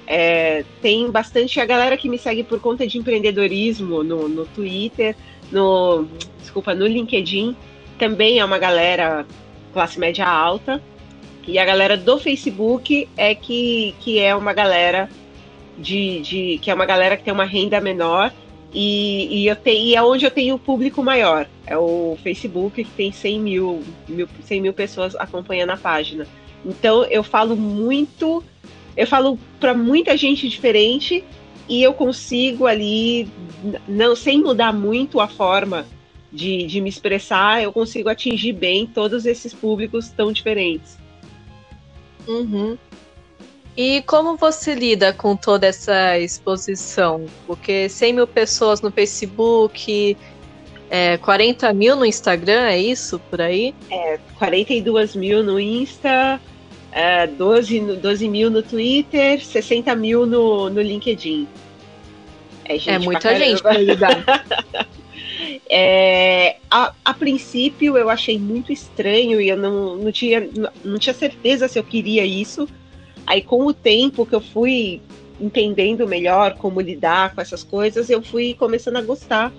É, 0.05 0.63
tem 0.81 1.11
bastante 1.11 1.59
a 1.59 1.65
galera 1.65 1.97
que 1.97 2.07
me 2.07 2.17
segue 2.17 2.43
por 2.43 2.61
conta 2.61 2.87
de 2.87 2.97
empreendedorismo 2.97 4.03
no, 4.03 4.29
no 4.29 4.45
Twitter, 4.45 5.15
no 5.51 6.07
desculpa, 6.39 6.73
no 6.73 6.87
LinkedIn. 6.87 7.55
Também 7.99 8.39
é 8.39 8.45
uma 8.45 8.57
galera 8.57 9.25
classe 9.73 9.99
média 9.99 10.25
alta. 10.25 10.81
E 11.47 11.57
a 11.57 11.63
galera 11.63 11.95
do 11.95 12.19
Facebook 12.19 13.07
é 13.15 13.33
que, 13.33 13.95
que 14.01 14.19
é 14.19 14.35
uma 14.35 14.51
galera 14.51 15.09
de, 15.77 16.19
de 16.19 16.59
que 16.61 16.69
é 16.69 16.73
uma 16.73 16.85
galera 16.85 17.15
que 17.15 17.23
tem 17.23 17.33
uma 17.33 17.45
renda 17.45 17.79
menor 17.79 18.33
e, 18.73 19.43
e, 19.43 19.47
eu 19.47 19.55
te, 19.55 19.71
e 19.71 19.95
é 19.95 20.03
onde 20.03 20.25
eu 20.25 20.31
tenho 20.31 20.55
o 20.55 20.59
público 20.59 21.01
maior. 21.01 21.47
É 21.65 21.77
o 21.77 22.17
Facebook, 22.21 22.83
que 22.83 22.91
tem 22.91 23.13
100 23.13 23.39
mil, 23.39 23.83
mil, 24.09 24.27
100 24.43 24.61
mil 24.61 24.73
pessoas 24.73 25.15
acompanhando 25.15 25.69
a 25.69 25.77
página. 25.77 26.27
Então 26.65 27.05
eu 27.05 27.23
falo 27.23 27.55
muito, 27.55 28.43
eu 28.97 29.07
falo 29.07 29.39
para 29.57 29.73
muita 29.73 30.17
gente 30.17 30.49
diferente 30.49 31.23
e 31.69 31.81
eu 31.81 31.93
consigo 31.93 32.67
ali, 32.67 33.29
não 33.87 34.17
sem 34.17 34.41
mudar 34.41 34.73
muito 34.73 35.21
a 35.21 35.29
forma 35.29 35.85
de, 36.31 36.65
de 36.65 36.81
me 36.81 36.89
expressar, 36.89 37.63
eu 37.63 37.71
consigo 37.71 38.09
atingir 38.09 38.51
bem 38.51 38.85
todos 38.85 39.25
esses 39.25 39.53
públicos 39.53 40.09
tão 40.09 40.31
diferentes. 40.31 40.97
Uhum. 42.27 42.77
E 43.75 44.01
como 44.07 44.35
você 44.35 44.73
lida 44.73 45.13
com 45.13 45.35
toda 45.35 45.67
essa 45.67 46.17
exposição? 46.17 47.25
Porque 47.45 47.87
100 47.87 48.13
mil 48.13 48.27
pessoas 48.27 48.81
no 48.81 48.91
Facebook, 48.91 50.17
é, 50.89 51.17
40 51.17 51.71
mil 51.73 51.95
no 51.95 52.03
Instagram, 52.03 52.67
é 52.69 52.79
isso 52.79 53.19
por 53.29 53.39
aí? 53.39 53.75
É, 53.91 54.19
42 54.39 55.15
mil 55.15 55.43
no 55.43 55.59
Insta, 55.59 56.41
é, 56.91 57.27
12, 57.27 57.79
12 58.01 58.27
mil 58.27 58.49
no 58.49 58.63
Twitter, 58.63 59.45
60 59.45 59.95
mil 59.95 60.25
no, 60.25 60.71
no 60.71 60.81
LinkedIn. 60.81 61.47
É, 62.65 62.73
gente 62.79 62.89
é 62.89 62.99
muita 62.99 63.35
gente 63.35 63.61
para 63.61 63.77
lidar. 63.77 64.23
É, 65.69 66.57
a, 66.69 66.93
a, 67.03 67.13
princípio 67.13 67.97
eu 67.97 68.09
achei 68.09 68.39
muito 68.39 68.71
estranho 68.71 69.39
e 69.39 69.49
eu 69.49 69.57
não, 69.57 69.95
não, 69.97 70.11
tinha, 70.11 70.47
não 70.83 70.97
tinha 70.97 71.13
certeza 71.13 71.67
se 71.67 71.77
eu 71.77 71.83
queria 71.83 72.25
isso. 72.25 72.67
Aí, 73.25 73.41
com 73.41 73.65
o 73.65 73.73
tempo 73.73 74.25
que 74.25 74.33
eu 74.33 74.41
fui 74.41 75.01
entendendo 75.39 76.07
melhor 76.07 76.55
como 76.55 76.81
lidar 76.81 77.35
com 77.35 77.41
essas 77.41 77.63
coisas, 77.63 78.09
eu 78.09 78.21
fui 78.21 78.53
começando 78.53 78.97
a 78.97 79.01
gostar 79.01 79.53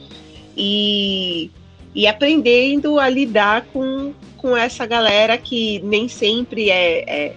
e, 0.56 1.50
e 1.94 2.06
aprendendo 2.06 2.98
a 2.98 3.08
lidar 3.08 3.66
com, 3.72 4.12
com 4.36 4.56
essa 4.56 4.84
galera 4.86 5.38
que 5.38 5.80
nem 5.80 6.08
sempre 6.08 6.70
é, 6.70 7.04
é 7.08 7.36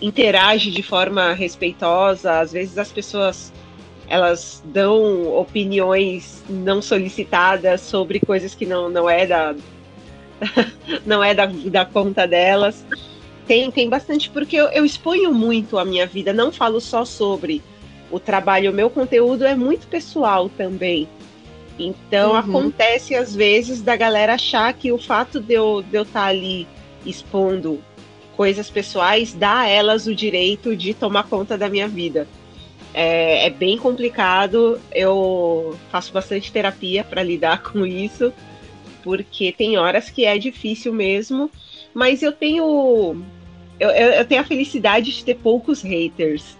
interage 0.00 0.70
de 0.70 0.82
forma 0.82 1.32
respeitosa. 1.34 2.40
Às 2.40 2.52
vezes 2.52 2.78
as 2.78 2.90
pessoas 2.90 3.52
elas 4.10 4.60
dão 4.64 5.32
opiniões 5.36 6.42
não 6.48 6.82
solicitadas 6.82 7.80
sobre 7.80 8.18
coisas 8.18 8.56
que 8.56 8.66
não, 8.66 8.90
não 8.90 9.08
é 9.08 9.24
da 9.24 9.54
não 11.06 11.22
é 11.22 11.32
da, 11.32 11.46
da 11.46 11.84
conta 11.84 12.26
delas. 12.26 12.84
Tem, 13.46 13.70
tem 13.70 13.88
bastante, 13.88 14.28
porque 14.28 14.56
eu, 14.56 14.66
eu 14.66 14.84
exponho 14.84 15.32
muito 15.32 15.78
a 15.78 15.84
minha 15.84 16.06
vida, 16.06 16.32
não 16.32 16.50
falo 16.50 16.80
só 16.80 17.04
sobre 17.04 17.62
o 18.10 18.18
trabalho, 18.18 18.72
o 18.72 18.74
meu 18.74 18.90
conteúdo 18.90 19.46
é 19.46 19.54
muito 19.54 19.86
pessoal 19.86 20.48
também. 20.48 21.08
Então 21.78 22.32
uhum. 22.32 22.36
acontece 22.36 23.14
às 23.14 23.34
vezes 23.34 23.80
da 23.80 23.94
galera 23.94 24.34
achar 24.34 24.72
que 24.72 24.90
o 24.90 24.98
fato 24.98 25.40
de 25.40 25.54
eu 25.54 25.80
estar 25.80 25.90
de 25.90 25.96
eu 25.96 26.04
tá 26.04 26.24
ali 26.24 26.66
expondo 27.06 27.80
coisas 28.36 28.68
pessoais 28.68 29.32
dá 29.34 29.60
a 29.60 29.68
elas 29.68 30.06
o 30.06 30.14
direito 30.14 30.74
de 30.74 30.94
tomar 30.94 31.24
conta 31.24 31.56
da 31.56 31.68
minha 31.68 31.86
vida. 31.86 32.26
É, 32.92 33.46
é 33.46 33.50
bem 33.50 33.78
complicado, 33.78 34.80
eu 34.92 35.78
faço 35.90 36.12
bastante 36.12 36.50
terapia 36.50 37.04
para 37.04 37.22
lidar 37.22 37.62
com 37.70 37.86
isso, 37.86 38.32
porque 39.02 39.52
tem 39.52 39.78
horas 39.78 40.10
que 40.10 40.24
é 40.24 40.36
difícil 40.36 40.92
mesmo, 40.92 41.50
mas 41.94 42.22
eu 42.22 42.32
tenho 42.32 43.22
eu, 43.78 43.88
eu, 43.88 44.24
tenho 44.26 44.42
a 44.42 44.44
felicidade 44.44 45.10
de 45.10 45.24
ter 45.24 45.36
poucos 45.36 45.80
haters. 45.80 46.56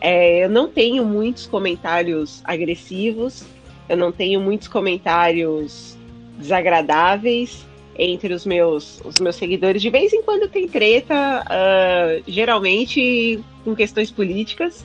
É, 0.00 0.44
eu 0.44 0.50
não 0.50 0.68
tenho 0.68 1.04
muitos 1.04 1.46
comentários 1.46 2.42
agressivos, 2.44 3.44
eu 3.88 3.96
não 3.96 4.10
tenho 4.10 4.40
muitos 4.40 4.66
comentários 4.66 5.96
desagradáveis 6.36 7.64
entre 7.96 8.34
os 8.34 8.44
meus, 8.44 9.00
os 9.04 9.20
meus 9.20 9.36
seguidores. 9.36 9.80
De 9.80 9.88
vez 9.88 10.12
em 10.12 10.22
quando 10.22 10.48
tem 10.48 10.66
treta, 10.68 11.44
uh, 11.44 12.22
geralmente 12.26 13.38
com 13.62 13.74
questões 13.74 14.10
políticas, 14.10 14.84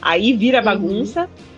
aí 0.00 0.36
vira 0.36 0.58
uhum. 0.58 0.64
bagunça. 0.64 1.22
Uhum. 1.22 1.50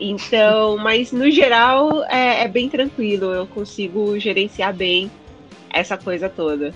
Então, 0.00 0.76
mas 0.76 1.12
no 1.12 1.30
geral 1.30 2.04
é, 2.04 2.42
é 2.42 2.48
bem 2.48 2.68
tranquilo, 2.68 3.32
eu 3.32 3.46
consigo 3.46 4.18
gerenciar 4.18 4.74
bem 4.74 5.10
essa 5.70 5.96
coisa 5.96 6.28
toda. 6.28 6.74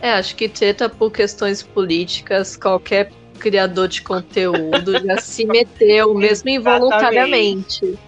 É, 0.00 0.12
acho 0.12 0.36
que 0.36 0.48
treta 0.48 0.88
por 0.88 1.10
questões 1.10 1.62
políticas, 1.62 2.56
qualquer 2.56 3.10
criador 3.38 3.88
de 3.88 4.02
conteúdo 4.02 4.92
já 5.04 5.18
se 5.22 5.44
meteu, 5.44 6.14
mesmo 6.14 6.50
involuntariamente. 6.50 7.98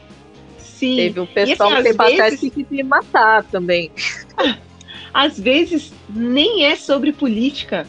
Sim. 0.58 0.96
Teve 0.96 1.20
um 1.20 1.26
pessoal 1.26 1.72
assim, 1.74 1.82
que 1.82 1.94
tem 1.94 2.16
vezes... 2.16 2.40
que 2.40 2.50
queria 2.50 2.84
matar 2.84 3.44
também. 3.44 3.90
Às 5.12 5.38
vezes 5.38 5.92
nem 6.08 6.64
é 6.64 6.76
sobre 6.76 7.12
política 7.12 7.86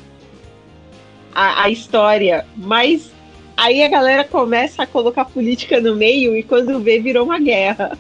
a, 1.34 1.64
a 1.64 1.70
história, 1.70 2.46
mas 2.58 3.12
aí 3.62 3.84
a 3.84 3.88
galera 3.88 4.24
começa 4.24 4.84
a 4.84 4.88
colocar 4.88 5.26
política 5.26 5.80
no 5.80 5.96
meio 5.96 6.36
e 6.36 6.42
quando 6.42 6.80
vê 6.80 7.00
virou 7.00 7.26
uma 7.26 7.40
guerra. 7.40 7.98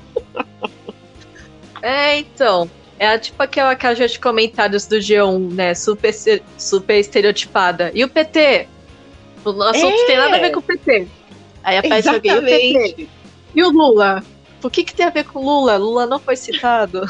É, 1.81 2.17
então. 2.17 2.69
É 2.97 3.17
tipo 3.17 3.41
aquela 3.41 3.75
caixa 3.75 4.07
de 4.07 4.19
comentários 4.19 4.85
do 4.85 4.97
G1, 4.97 5.53
né? 5.53 5.73
Super, 5.73 6.13
super 6.55 6.99
estereotipada. 6.99 7.91
E 7.95 8.03
o 8.03 8.09
PT? 8.09 8.67
O 9.43 9.63
assunto 9.63 10.01
é. 10.01 10.05
tem 10.05 10.17
nada 10.17 10.35
a 10.35 10.39
ver 10.39 10.51
com 10.51 10.59
o 10.59 10.63
PT. 10.63 11.07
Aí 11.63 11.77
aparece 11.77 12.09
Exatamente. 12.09 12.29
alguém, 12.29 12.73
e 12.73 12.77
o 12.77 12.81
PT? 12.81 13.07
E 13.55 13.63
o 13.63 13.69
Lula? 13.71 14.23
Por 14.61 14.69
que, 14.69 14.83
que 14.83 14.93
tem 14.93 15.07
a 15.07 15.09
ver 15.09 15.23
com 15.23 15.43
Lula? 15.43 15.77
Lula 15.77 16.05
não 16.05 16.19
foi 16.19 16.35
citado. 16.35 17.01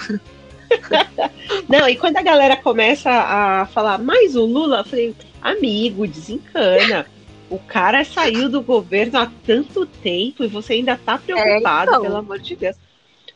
não, 1.67 1.89
e 1.89 1.97
quando 1.97 2.15
a 2.15 2.23
galera 2.23 2.55
começa 2.55 3.09
a 3.11 3.65
falar, 3.65 3.97
mais 3.97 4.33
o 4.37 4.45
Lula, 4.45 4.77
eu 4.77 4.85
falei, 4.85 5.15
amigo, 5.41 6.07
desencana. 6.07 7.05
O 7.51 7.59
cara 7.59 8.05
saiu 8.05 8.47
do 8.47 8.61
governo 8.61 9.19
há 9.19 9.29
tanto 9.45 9.85
tempo 9.85 10.41
e 10.41 10.47
você 10.47 10.71
ainda 10.71 10.95
tá 10.95 11.17
preocupado, 11.17 11.91
é, 11.91 11.93
então. 11.95 12.01
pelo 12.01 12.15
amor 12.15 12.39
de 12.39 12.55
Deus. 12.55 12.77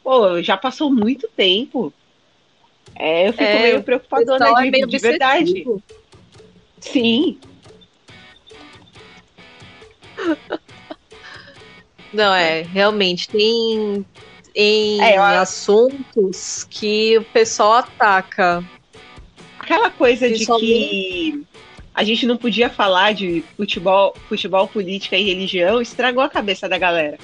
Pô, 0.01 0.41
já 0.41 0.55
passou 0.55 0.89
muito 0.89 1.27
tempo. 1.27 1.91
É, 2.95 3.27
eu 3.27 3.33
fico 3.33 3.43
é, 3.43 3.61
meio 3.61 3.83
preocupadona 3.83 4.53
de, 4.53 4.67
é 4.67 4.71
meio 4.71 4.87
de 4.87 4.97
verdade. 4.99 5.65
Sim. 6.79 7.37
Não, 12.13 12.33
é, 12.33 12.61
realmente 12.61 13.27
tem 13.27 14.05
em 14.55 15.01
é, 15.01 15.17
eu... 15.17 15.23
assuntos 15.23 16.65
que 16.69 17.17
o 17.17 17.23
pessoal 17.25 17.73
ataca. 17.73 18.63
Aquela 19.59 19.89
coisa 19.89 20.31
de 20.31 20.45
que 20.45 21.45
a 21.95 22.03
gente 22.03 22.25
não 22.25 22.35
podia 22.35 22.69
falar 22.69 23.13
de 23.13 23.41
futebol, 23.55 24.13
futebol, 24.27 24.67
política 24.67 25.15
e 25.15 25.23
religião 25.23 25.81
estragou 25.81 26.21
a 26.21 26.29
cabeça 26.29 26.67
da 26.67 26.77
galera. 26.77 27.17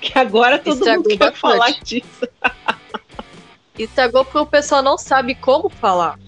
Que 0.00 0.18
agora 0.18 0.58
todo 0.58 0.78
estragou 0.78 1.04
mundo 1.04 1.18
quer 1.18 1.34
falar 1.34 1.70
disso. 1.82 2.26
Estragou 3.78 4.24
porque 4.24 4.38
o 4.38 4.46
pessoal 4.46 4.82
não 4.82 4.96
sabe 4.96 5.34
como 5.34 5.68
falar. 5.68 6.18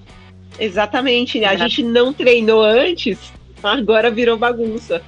Exatamente, 0.58 1.40
né? 1.40 1.46
A 1.46 1.54
é. 1.54 1.56
gente 1.56 1.82
não 1.82 2.12
treinou 2.12 2.62
antes, 2.62 3.32
agora 3.62 4.10
virou 4.10 4.36
bagunça. 4.36 5.02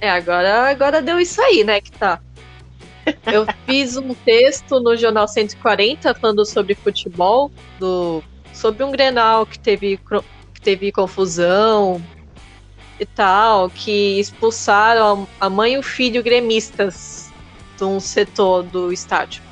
É, 0.00 0.08
agora, 0.08 0.70
agora 0.70 1.02
deu 1.02 1.18
isso 1.18 1.42
aí, 1.42 1.64
né, 1.64 1.80
que 1.80 1.90
tá. 1.90 2.20
Eu 3.26 3.46
fiz 3.66 3.96
um 3.96 4.14
texto 4.14 4.78
no 4.78 4.96
Jornal 4.96 5.26
140 5.26 6.14
falando 6.14 6.46
sobre 6.46 6.76
futebol, 6.76 7.50
do, 7.80 8.22
sobre 8.52 8.84
um 8.84 8.92
Grenal 8.92 9.44
que 9.44 9.58
teve, 9.58 9.98
teve 10.62 10.92
confusão 10.92 12.02
e 12.98 13.06
tal, 13.06 13.70
que 13.70 14.20
expulsaram 14.20 15.26
a 15.40 15.48
mãe 15.48 15.74
e 15.74 15.78
o 15.78 15.82
filho 15.82 16.22
gremistas 16.22 17.30
de 17.76 17.84
um 17.84 17.98
setor 17.98 18.62
do 18.62 18.92
estádio. 18.92 19.42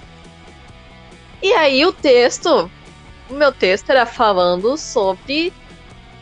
E 1.43 1.53
aí 1.55 1.85
o 1.87 1.93
texto, 1.93 2.71
o 3.31 3.35
meu 3.35 3.53
texto 3.53 3.91
era 3.91 4.05
falando 4.05 4.77
sobre 4.77 5.53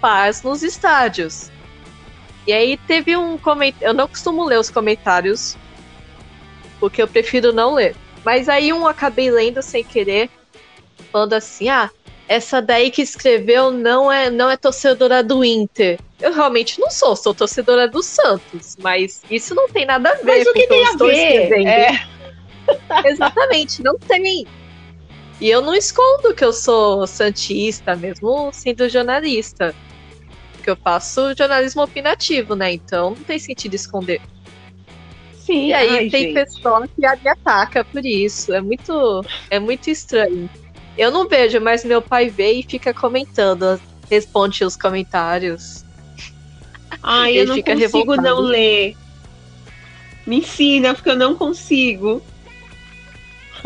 paz 0.00 0.42
nos 0.42 0.62
estádios. 0.62 1.50
E 2.46 2.52
aí 2.52 2.76
teve 2.76 3.16
um 3.16 3.36
comentário, 3.36 3.88
eu 3.88 3.94
não 3.94 4.06
costumo 4.06 4.44
ler 4.44 4.58
os 4.58 4.70
comentários 4.70 5.56
porque 6.78 7.02
eu 7.02 7.08
prefiro 7.08 7.52
não 7.52 7.74
ler. 7.74 7.96
Mas 8.24 8.48
aí 8.48 8.72
um 8.72 8.86
acabei 8.86 9.30
lendo 9.30 9.62
sem 9.62 9.82
querer, 9.82 10.30
falando 11.10 11.32
assim: 11.32 11.68
ah, 11.68 11.90
essa 12.28 12.60
daí 12.60 12.90
que 12.90 13.02
escreveu 13.02 13.70
não 13.70 14.10
é, 14.10 14.30
não 14.30 14.50
é 14.50 14.56
torcedora 14.56 15.22
do 15.22 15.44
Inter. 15.44 15.98
Eu 16.20 16.32
realmente 16.32 16.80
não 16.80 16.90
sou, 16.90 17.14
sou 17.14 17.34
torcedora 17.34 17.86
do 17.88 18.02
Santos, 18.02 18.76
mas 18.80 19.22
isso 19.30 19.54
não 19.54 19.68
tem 19.68 19.86
nada 19.86 20.10
a 20.10 20.14
ver 20.14 20.24
mas 20.24 20.44
com 20.44 20.50
o 20.50 20.52
que, 20.54 20.60
que 20.62 20.66
tem 20.68 20.78
eu 20.78 20.84
estou 20.84 21.08
ver? 21.08 21.42
escrevendo. 21.42 21.68
É. 21.68 22.06
Exatamente, 23.06 23.82
não 23.82 23.98
tem. 23.98 24.46
E 25.40 25.48
eu 25.48 25.60
não 25.60 25.74
escondo 25.74 26.34
que 26.34 26.44
eu 26.44 26.52
sou 26.52 27.06
santista, 27.06 27.94
mesmo 27.94 28.50
sendo 28.52 28.88
jornalista. 28.88 29.74
Porque 30.52 30.70
eu 30.70 30.76
faço 30.76 31.34
jornalismo 31.36 31.82
opinativo, 31.82 32.56
né? 32.56 32.72
Então 32.72 33.10
não 33.10 33.24
tem 33.24 33.38
sentido 33.38 33.74
esconder. 33.74 34.20
Sim, 35.34 35.66
e 35.66 35.72
aí 35.72 35.90
ai, 35.90 36.10
tem 36.10 36.24
gente. 36.24 36.34
pessoa 36.34 36.88
que 36.88 37.00
me 37.00 37.06
ataca 37.06 37.84
por 37.84 38.04
isso. 38.04 38.52
É 38.52 38.60
muito, 38.60 39.24
é 39.48 39.60
muito 39.60 39.88
estranho. 39.88 40.50
Eu 40.96 41.10
não 41.10 41.28
vejo, 41.28 41.60
mas 41.60 41.84
meu 41.84 42.00
pai 42.00 42.28
vê 42.28 42.52
e 42.52 42.62
fica 42.62 42.94
comentando, 42.94 43.80
responde 44.10 44.64
os 44.64 44.76
comentários. 44.76 45.84
Ai, 47.02 47.38
eu 47.38 47.46
não 47.46 47.56
consigo 47.56 47.78
revoltado. 47.78 48.22
não 48.22 48.40
ler. 48.40 48.96
Me 50.26 50.38
ensina, 50.38 50.94
porque 50.94 51.10
eu 51.10 51.16
não 51.16 51.34
consigo. 51.34 52.22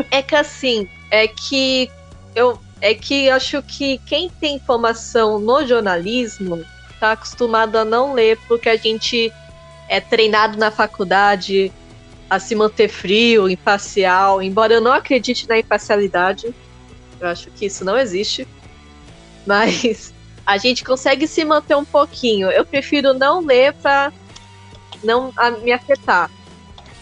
É 0.09 0.21
que 0.21 0.35
assim, 0.35 0.87
é 1.09 1.27
que 1.27 1.89
eu 2.35 2.59
é 2.81 2.95
que 2.95 3.29
acho 3.29 3.61
que 3.61 3.99
quem 3.99 4.29
tem 4.29 4.59
formação 4.59 5.39
no 5.39 5.65
jornalismo 5.65 6.65
tá 6.99 7.11
acostumado 7.11 7.77
a 7.77 7.85
não 7.85 8.13
ler 8.13 8.39
porque 8.47 8.69
a 8.69 8.75
gente 8.75 9.31
é 9.87 9.99
treinado 9.99 10.57
na 10.57 10.71
faculdade 10.71 11.71
a 12.29 12.39
se 12.39 12.55
manter 12.55 12.87
frio, 12.87 13.49
imparcial, 13.49 14.41
embora 14.41 14.73
eu 14.73 14.81
não 14.81 14.93
acredite 14.93 15.47
na 15.47 15.59
imparcialidade. 15.59 16.53
Eu 17.21 17.27
acho 17.27 17.49
que 17.51 17.67
isso 17.67 17.85
não 17.85 17.97
existe. 17.97 18.47
Mas 19.45 20.13
a 20.45 20.57
gente 20.57 20.83
consegue 20.83 21.27
se 21.27 21.45
manter 21.45 21.75
um 21.75 21.85
pouquinho. 21.85 22.49
Eu 22.51 22.65
prefiro 22.65 23.13
não 23.13 23.39
ler 23.39 23.73
para 23.73 24.11
não 25.03 25.33
me 25.61 25.71
afetar. 25.71 26.29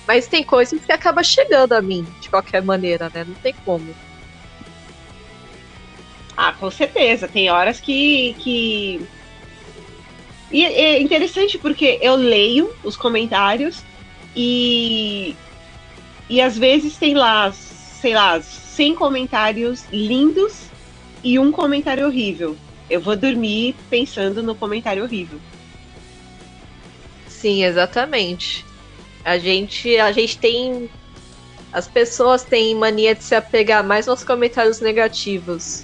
Mas 0.07 0.27
tem 0.27 0.43
coisas 0.43 0.83
que 0.83 0.91
acaba 0.91 1.23
chegando 1.23 1.73
a 1.73 1.81
mim, 1.81 2.05
de 2.19 2.29
qualquer 2.29 2.61
maneira, 2.61 3.11
né? 3.13 3.23
Não 3.23 3.35
tem 3.35 3.53
como. 3.65 3.95
Ah, 6.35 6.53
com 6.53 6.69
certeza. 6.69 7.27
Tem 7.27 7.49
horas 7.49 7.79
que, 7.79 8.35
que 8.39 9.07
e 10.51 10.65
é 10.65 10.99
interessante 10.99 11.57
porque 11.57 11.99
eu 12.01 12.15
leio 12.15 12.73
os 12.83 12.97
comentários 12.97 13.83
e, 14.35 15.35
e 16.27 16.41
às 16.41 16.57
vezes 16.57 16.97
tem 16.97 17.13
lá, 17.13 17.51
sei 17.51 18.15
lá, 18.15 18.41
100 18.79 18.95
comentários 18.95 19.83
lindos 19.91 20.69
e 21.21 21.37
um 21.37 21.51
comentário 21.51 22.05
horrível. 22.05 22.55
Eu 22.89 23.01
vou 23.01 23.13
dormir 23.13 23.75
pensando 23.89 24.41
no 24.41 24.55
comentário 24.55 25.03
horrível. 25.03 25.37
Sim, 27.27 27.65
exatamente. 27.65 28.65
A 29.25 29.37
gente, 29.37 29.97
a 29.97 30.13
gente 30.13 30.37
tem. 30.37 30.89
As 31.73 31.89
pessoas 31.89 32.45
têm 32.45 32.73
mania 32.73 33.13
de 33.13 33.21
se 33.21 33.35
apegar 33.35 33.83
mais 33.83 34.07
aos 34.07 34.23
comentários 34.23 34.79
negativos. 34.79 35.83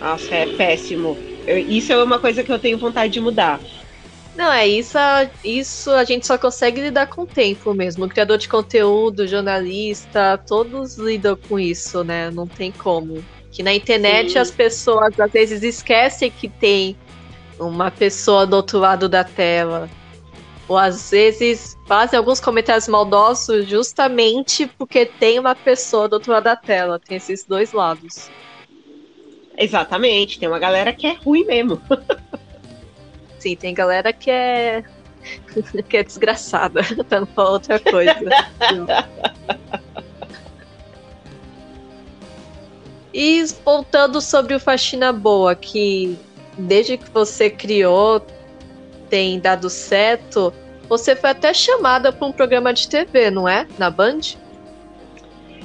Nossa, 0.00 0.34
é 0.34 0.46
péssimo. 0.56 1.16
Eu, 1.46 1.56
isso 1.56 1.92
é 1.92 2.02
uma 2.02 2.18
coisa 2.18 2.42
que 2.42 2.50
eu 2.50 2.58
tenho 2.58 2.76
vontade 2.78 3.12
de 3.12 3.20
mudar. 3.20 3.60
Não, 4.34 4.50
é 4.50 4.66
isso, 4.66 4.96
isso 5.44 5.90
a 5.90 6.04
gente 6.04 6.26
só 6.26 6.38
consegue 6.38 6.80
lidar 6.80 7.06
com 7.06 7.22
o 7.22 7.26
tempo 7.26 7.74
mesmo. 7.74 8.06
O 8.06 8.08
criador 8.08 8.38
de 8.38 8.48
conteúdo, 8.48 9.26
jornalista, 9.26 10.38
todos 10.38 10.96
lidam 10.96 11.36
com 11.36 11.58
isso, 11.58 12.02
né? 12.02 12.30
Não 12.30 12.46
tem 12.46 12.72
como. 12.72 13.22
Que 13.50 13.62
na 13.62 13.74
internet 13.74 14.32
Sim. 14.32 14.38
as 14.38 14.50
pessoas 14.50 15.18
às 15.20 15.30
vezes 15.30 15.62
esquecem 15.62 16.30
que 16.30 16.48
tem 16.48 16.96
uma 17.58 17.90
pessoa 17.90 18.46
do 18.46 18.56
outro 18.56 18.78
lado 18.78 19.06
da 19.08 19.22
tela. 19.22 19.88
Ou 20.66 20.78
às 20.78 21.10
vezes 21.10 21.76
fazem 21.86 22.16
alguns 22.16 22.40
comentários 22.40 22.88
maldosos 22.88 23.68
justamente 23.68 24.66
porque 24.78 25.04
tem 25.04 25.38
uma 25.38 25.54
pessoa 25.54 26.08
do 26.08 26.14
outro 26.14 26.32
lado 26.32 26.44
da 26.44 26.56
tela. 26.56 26.98
Tem 26.98 27.18
esses 27.18 27.44
dois 27.44 27.72
lados. 27.72 28.30
Exatamente, 29.58 30.38
tem 30.38 30.48
uma 30.48 30.58
galera 30.58 30.94
que 30.94 31.06
é 31.06 31.12
ruim 31.12 31.44
mesmo. 31.44 31.78
Sim, 33.42 33.56
tem 33.56 33.74
galera 33.74 34.12
que 34.12 34.30
é. 34.30 34.84
que 35.88 35.96
é 35.96 36.04
desgraçada, 36.04 36.80
pra 37.34 37.44
outra 37.44 37.80
coisa. 37.80 38.14
e 43.12 43.44
voltando 43.64 44.20
sobre 44.20 44.54
o 44.54 44.60
Faxina 44.60 45.12
Boa, 45.12 45.56
que 45.56 46.16
desde 46.56 46.96
que 46.96 47.10
você 47.10 47.50
criou 47.50 48.24
tem 49.10 49.40
dado 49.40 49.68
certo, 49.68 50.54
você 50.88 51.16
foi 51.16 51.30
até 51.30 51.52
chamada 51.52 52.12
para 52.12 52.26
um 52.28 52.32
programa 52.32 52.72
de 52.72 52.88
TV, 52.88 53.28
não 53.28 53.48
é? 53.48 53.66
Na 53.76 53.90
Band? 53.90 54.20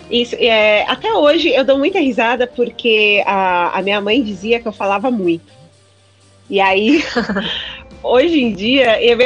Isso, 0.10 0.36
é, 0.40 0.84
até 0.90 1.14
hoje 1.14 1.50
eu 1.50 1.64
dou 1.64 1.78
muita 1.78 2.00
risada 2.00 2.48
porque 2.48 3.24
a, 3.26 3.78
a 3.78 3.82
minha 3.84 4.02
mãe 4.02 4.24
dizia 4.24 4.60
que 4.60 4.68
eu 4.68 4.74
falava 4.74 5.12
muito. 5.12 5.57
E 6.50 6.62
aí, 6.62 7.04
hoje 8.02 8.42
em 8.42 8.54
dia, 8.54 9.02
eu, 9.04 9.18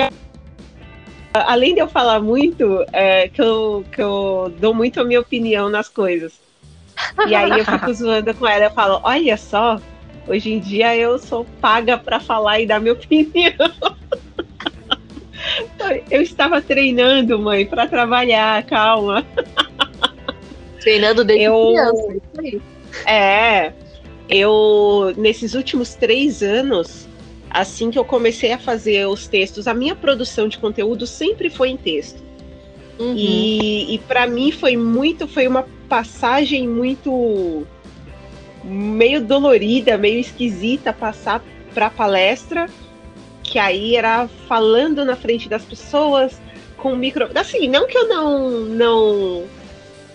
além 1.33 1.75
de 1.75 1.81
eu 1.81 1.87
falar 1.87 2.19
muito, 2.19 2.83
é, 2.91 3.27
que, 3.27 3.41
eu, 3.41 3.85
que 3.91 4.01
eu 4.01 4.53
dou 4.59 4.73
muito 4.73 4.99
a 4.99 5.03
minha 5.03 5.19
opinião 5.19 5.69
nas 5.69 5.87
coisas. 5.87 6.33
E 7.27 7.35
aí 7.35 7.49
eu 7.51 7.65
fico 7.65 7.93
zoando 7.93 8.33
com 8.33 8.47
ela, 8.47 8.65
eu 8.65 8.71
falo, 8.71 8.99
olha 9.03 9.37
só, 9.37 9.79
hoje 10.27 10.51
em 10.51 10.59
dia 10.59 10.95
eu 10.95 11.19
sou 11.19 11.45
paga 11.59 11.97
para 11.97 12.19
falar 12.19 12.59
e 12.59 12.65
dar 12.65 12.79
minha 12.79 12.93
opinião. 12.93 13.53
eu 16.09 16.21
estava 16.21 16.61
treinando, 16.61 17.37
mãe, 17.39 17.65
para 17.65 17.87
trabalhar, 17.87 18.63
calma. 18.63 19.25
Treinando 20.79 21.23
desde 21.23 21.45
eu... 21.45 21.67
criança, 21.67 22.13
isso 22.13 22.41
aí. 22.41 22.61
É, 23.05 23.73
eu, 24.27 25.13
nesses 25.17 25.53
últimos 25.53 25.93
três 25.93 26.41
anos, 26.41 27.07
assim 27.53 27.91
que 27.91 27.99
eu 27.99 28.05
comecei 28.05 28.51
a 28.51 28.57
fazer 28.57 29.07
os 29.07 29.27
textos, 29.27 29.67
a 29.67 29.73
minha 29.73 29.95
produção 29.95 30.47
de 30.47 30.57
conteúdo 30.57 31.05
sempre 31.05 31.49
foi 31.49 31.69
em 31.69 31.77
texto. 31.77 32.21
Uhum. 32.99 33.15
E, 33.15 33.95
e 33.95 33.97
para 33.99 34.27
mim 34.27 34.51
foi 34.51 34.77
muito, 34.77 35.27
foi 35.27 35.47
uma 35.47 35.65
passagem 35.89 36.67
muito 36.67 37.65
meio 38.63 39.21
dolorida, 39.21 39.97
meio 39.97 40.19
esquisita 40.19 40.93
passar 40.93 41.43
para 41.73 41.89
palestra, 41.89 42.69
que 43.43 43.57
aí 43.57 43.95
era 43.95 44.27
falando 44.47 45.03
na 45.03 45.15
frente 45.15 45.49
das 45.49 45.63
pessoas 45.63 46.39
com 46.77 46.93
o 46.93 46.97
micro, 46.97 47.29
assim, 47.35 47.67
não 47.67 47.87
que 47.87 47.97
eu 47.97 48.07
não 48.07 48.49
não 48.49 49.43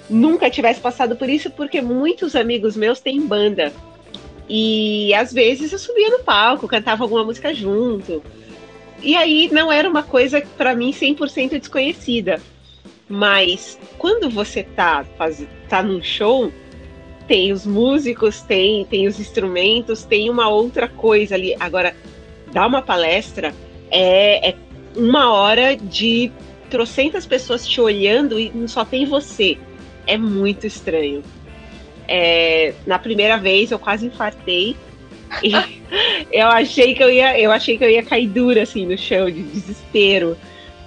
nunca 0.08 0.48
tivesse 0.48 0.80
passado 0.80 1.16
por 1.16 1.28
isso, 1.28 1.50
porque 1.50 1.80
muitos 1.80 2.36
amigos 2.36 2.76
meus 2.76 3.00
têm 3.00 3.20
banda. 3.20 3.72
E 4.48 5.12
às 5.14 5.32
vezes 5.32 5.72
eu 5.72 5.78
subia 5.78 6.10
no 6.10 6.20
palco, 6.20 6.68
cantava 6.68 7.04
alguma 7.04 7.24
música 7.24 7.52
junto. 7.52 8.22
E 9.02 9.14
aí 9.16 9.48
não 9.52 9.70
era 9.70 9.88
uma 9.88 10.02
coisa 10.02 10.40
para 10.56 10.74
mim 10.74 10.92
100% 10.92 11.58
desconhecida. 11.58 12.40
Mas 13.08 13.78
quando 13.98 14.28
você 14.28 14.62
tá, 14.62 15.04
faz, 15.16 15.46
tá 15.68 15.82
num 15.82 16.02
show, 16.02 16.52
tem 17.26 17.52
os 17.52 17.66
músicos, 17.66 18.42
tem, 18.42 18.84
tem 18.84 19.06
os 19.06 19.18
instrumentos, 19.18 20.04
tem 20.04 20.30
uma 20.30 20.48
outra 20.48 20.88
coisa 20.88 21.34
ali. 21.34 21.54
Agora, 21.58 21.94
dar 22.52 22.66
uma 22.66 22.82
palestra 22.82 23.54
é, 23.90 24.50
é 24.50 24.56
uma 24.96 25.32
hora 25.32 25.76
de 25.76 26.32
trocentas 26.70 27.26
pessoas 27.26 27.66
te 27.66 27.80
olhando 27.80 28.38
e 28.38 28.52
só 28.68 28.84
tem 28.84 29.04
você. 29.04 29.58
É 30.06 30.16
muito 30.16 30.66
estranho. 30.66 31.22
É, 32.08 32.74
na 32.86 32.98
primeira 32.98 33.36
vez 33.36 33.70
eu 33.70 33.78
quase 33.78 34.06
infartei. 34.06 34.76
Eu 36.30 36.48
achei 36.48 36.94
que 36.94 37.02
eu 37.02 37.10
ia, 37.10 37.40
eu 37.40 37.52
achei 37.52 37.78
que 37.78 37.84
eu 37.84 37.90
ia 37.90 38.02
cair 38.02 38.28
dura 38.28 38.62
assim 38.62 38.84
no 38.84 38.98
chão 38.98 39.30
de 39.30 39.42
desespero. 39.42 40.36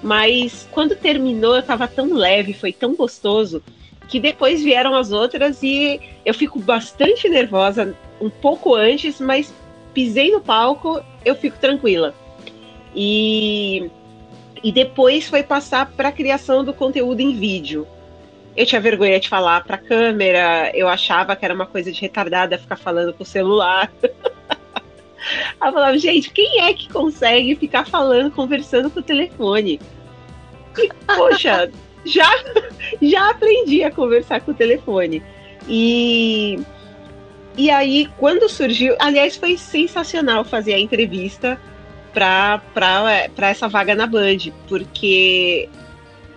Mas 0.03 0.67
quando 0.71 0.95
terminou, 0.95 1.55
eu 1.55 1.63
tava 1.63 1.87
tão 1.87 2.13
leve, 2.13 2.53
foi 2.53 2.71
tão 2.71 2.95
gostoso, 2.95 3.63
que 4.07 4.19
depois 4.19 4.63
vieram 4.63 4.95
as 4.95 5.11
outras 5.11 5.61
e 5.61 5.99
eu 6.25 6.33
fico 6.33 6.59
bastante 6.59 7.27
nervosa 7.29 7.95
um 8.19 8.29
pouco 8.29 8.75
antes, 8.75 9.19
mas 9.19 9.53
pisei 9.93 10.31
no 10.31 10.41
palco, 10.41 11.01
eu 11.23 11.35
fico 11.35 11.57
tranquila. 11.59 12.13
E, 12.95 13.89
e 14.63 14.71
depois 14.71 15.27
foi 15.27 15.43
passar 15.43 15.91
para 15.91 16.09
a 16.09 16.11
criação 16.11 16.63
do 16.63 16.73
conteúdo 16.73 17.19
em 17.19 17.35
vídeo. 17.35 17.87
Eu 18.55 18.65
tinha 18.65 18.81
vergonha 18.81 19.19
de 19.19 19.29
falar 19.29 19.63
para 19.63 19.75
a 19.75 19.79
câmera, 19.79 20.71
eu 20.73 20.87
achava 20.87 21.35
que 21.35 21.45
era 21.45 21.53
uma 21.53 21.65
coisa 21.65 21.91
de 21.91 22.01
retardada 22.01 22.57
ficar 22.57 22.75
falando 22.75 23.13
com 23.13 23.23
o 23.23 23.25
celular. 23.25 23.91
eu 24.03 25.71
falava, 25.71 25.97
gente, 25.97 26.31
quem 26.31 26.61
é 26.61 26.73
que 26.73 26.89
consegue 26.89 27.55
ficar 27.55 27.85
falando, 27.85 28.31
conversando 28.31 28.89
com 28.89 28.99
o 28.99 29.03
telefone? 29.03 29.79
E, 30.77 30.89
poxa, 31.05 31.71
já, 32.05 32.29
já 33.01 33.29
aprendi 33.29 33.83
a 33.83 33.91
conversar 33.91 34.41
com 34.41 34.51
o 34.51 34.55
telefone. 34.55 35.23
E, 35.67 36.59
e 37.57 37.69
aí, 37.69 38.09
quando 38.17 38.49
surgiu. 38.49 38.95
Aliás, 38.99 39.35
foi 39.35 39.57
sensacional 39.57 40.43
fazer 40.43 40.73
a 40.73 40.79
entrevista 40.79 41.59
para 42.13 42.61
essa 43.49 43.67
vaga 43.67 43.95
na 43.95 44.07
Band, 44.07 44.51
porque 44.67 45.69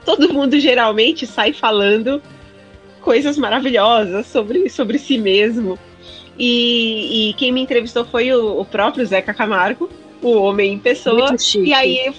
todo 0.04 0.32
mundo 0.32 0.58
geralmente 0.58 1.26
sai 1.26 1.52
falando 1.52 2.22
coisas 3.00 3.36
maravilhosas 3.36 4.26
sobre, 4.26 4.68
sobre 4.68 4.98
si 4.98 5.18
mesmo. 5.18 5.78
E, 6.38 7.30
e 7.30 7.34
quem 7.34 7.52
me 7.52 7.60
entrevistou 7.60 8.04
foi 8.04 8.32
o, 8.32 8.60
o, 8.60 8.64
próprio 8.64 9.04
Zeca 9.04 9.34
Camargo, 9.34 9.90
o 10.22 10.32
homem 10.32 10.74
em 10.74 10.78
pessoa. 10.78 11.34
E 11.54 11.74
aí, 11.74 12.14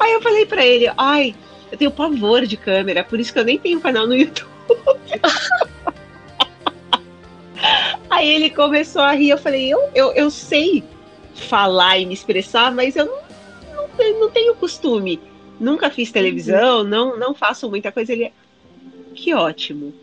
aí 0.00 0.12
eu 0.12 0.22
falei 0.22 0.46
para 0.46 0.64
ele: 0.64 0.90
ai, 0.96 1.34
eu 1.70 1.76
tenho 1.76 1.90
pavor 1.90 2.46
de 2.46 2.56
câmera, 2.56 3.04
por 3.04 3.20
isso 3.20 3.32
que 3.32 3.38
eu 3.38 3.44
nem 3.44 3.58
tenho 3.58 3.80
canal 3.80 4.06
no 4.06 4.14
YouTube. 4.16 4.48
aí 8.08 8.28
ele 8.28 8.50
começou 8.50 9.02
a 9.02 9.12
rir, 9.12 9.30
eu 9.30 9.38
falei: 9.38 9.70
eu, 9.70 9.90
eu, 9.94 10.12
eu 10.12 10.30
sei 10.30 10.82
falar 11.34 11.98
e 11.98 12.06
me 12.06 12.14
expressar, 12.14 12.72
mas 12.72 12.96
eu 12.96 13.06
não, 13.06 13.18
não, 13.98 14.20
não 14.20 14.30
tenho 14.30 14.54
costume. 14.54 15.20
Nunca 15.58 15.90
fiz 15.90 16.10
televisão, 16.10 16.82
não, 16.82 17.16
não 17.16 17.34
faço 17.34 17.68
muita 17.68 17.92
coisa. 17.92 18.12
Ele, 18.12 18.32
que 19.14 19.34
ótimo. 19.34 19.94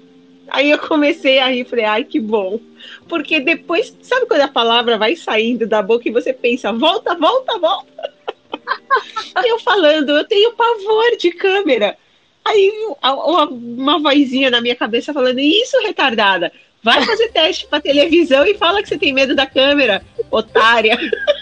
Aí 0.48 0.70
eu 0.70 0.80
comecei 0.80 1.40
a 1.40 1.48
rir, 1.48 1.66
falei, 1.66 1.86
ai, 1.86 2.04
que 2.04 2.20
bom. 2.20 2.60
Porque 3.08 3.40
depois, 3.40 3.96
sabe 4.02 4.26
quando 4.26 4.42
a 4.42 4.48
palavra 4.48 4.98
vai 4.98 5.16
saindo 5.16 5.66
da 5.66 5.82
boca 5.82 6.08
e 6.08 6.12
você 6.12 6.34
pensa, 6.34 6.74
volta, 6.74 7.16
volta, 7.16 7.58
volta? 7.58 8.14
eu 9.46 9.60
falando, 9.60 10.10
eu 10.10 10.26
tenho 10.26 10.54
pavor 10.54 11.18
de 11.18 11.32
câmera. 11.32 11.98
Aí 12.44 12.72
uma 13.04 14.00
vozinha 14.00 14.50
na 14.50 14.60
minha 14.62 14.76
cabeça 14.76 15.14
falando, 15.14 15.40
isso, 15.40 15.78
retardada? 15.84 16.52
Vai 16.84 17.06
fazer 17.06 17.30
teste 17.30 17.68
pra 17.68 17.80
televisão 17.80 18.46
e 18.46 18.58
fala 18.58 18.82
que 18.82 18.90
você 18.90 18.98
tem 18.98 19.14
medo 19.14 19.36
da 19.36 19.46
câmera, 19.46 20.04
otária. 20.32 20.98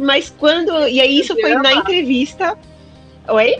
Mas 0.00 0.30
quando. 0.30 0.88
E 0.88 0.98
aí, 0.98 1.20
isso 1.20 1.38
foi 1.38 1.54
na 1.56 1.74
entrevista. 1.74 2.56
Oi? 3.28 3.58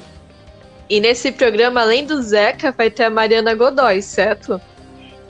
E 0.89 0.99
nesse 0.99 1.31
programa, 1.31 1.83
além 1.83 2.07
do 2.07 2.21
Zeca, 2.23 2.73
vai 2.73 2.91
ter 2.91 3.05
a 3.05 3.11
Mariana 3.11 3.55
Godoy, 3.55 4.01
certo? 4.01 4.59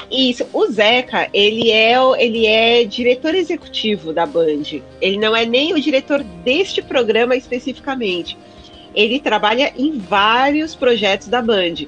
Isso, 0.09 0.47
o 0.53 0.67
Zeca, 0.67 1.29
ele 1.33 1.71
é, 1.71 1.97
ele 2.19 2.47
é 2.47 2.85
diretor 2.85 3.35
executivo 3.35 4.13
da 4.13 4.25
Band. 4.25 4.81
Ele 5.01 5.19
não 5.19 5.35
é 5.35 5.45
nem 5.45 5.75
o 5.75 5.81
diretor 5.81 6.23
deste 6.23 6.81
programa 6.81 7.35
especificamente. 7.35 8.39
Ele 8.95 9.19
trabalha 9.19 9.73
em 9.77 9.99
vários 9.99 10.75
projetos 10.77 11.27
da 11.27 11.43
Band. 11.43 11.87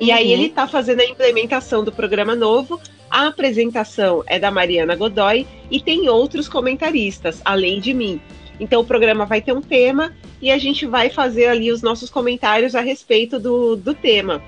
E 0.00 0.08
uhum. 0.08 0.14
aí 0.14 0.32
ele 0.32 0.46
está 0.46 0.66
fazendo 0.66 1.00
a 1.00 1.06
implementação 1.06 1.84
do 1.84 1.92
programa 1.92 2.34
novo. 2.34 2.80
A 3.10 3.28
apresentação 3.28 4.24
é 4.26 4.38
da 4.38 4.50
Mariana 4.50 4.96
Godoy 4.96 5.46
e 5.70 5.80
tem 5.80 6.08
outros 6.08 6.48
comentaristas, 6.48 7.40
além 7.44 7.80
de 7.80 7.94
mim. 7.94 8.20
Então 8.58 8.80
o 8.80 8.84
programa 8.84 9.26
vai 9.26 9.40
ter 9.40 9.52
um 9.52 9.60
tema 9.60 10.12
e 10.40 10.50
a 10.50 10.58
gente 10.58 10.86
vai 10.86 11.10
fazer 11.10 11.46
ali 11.46 11.70
os 11.70 11.82
nossos 11.82 12.08
comentários 12.08 12.74
a 12.74 12.80
respeito 12.80 13.38
do, 13.38 13.76
do 13.76 13.94
tema. 13.94 14.42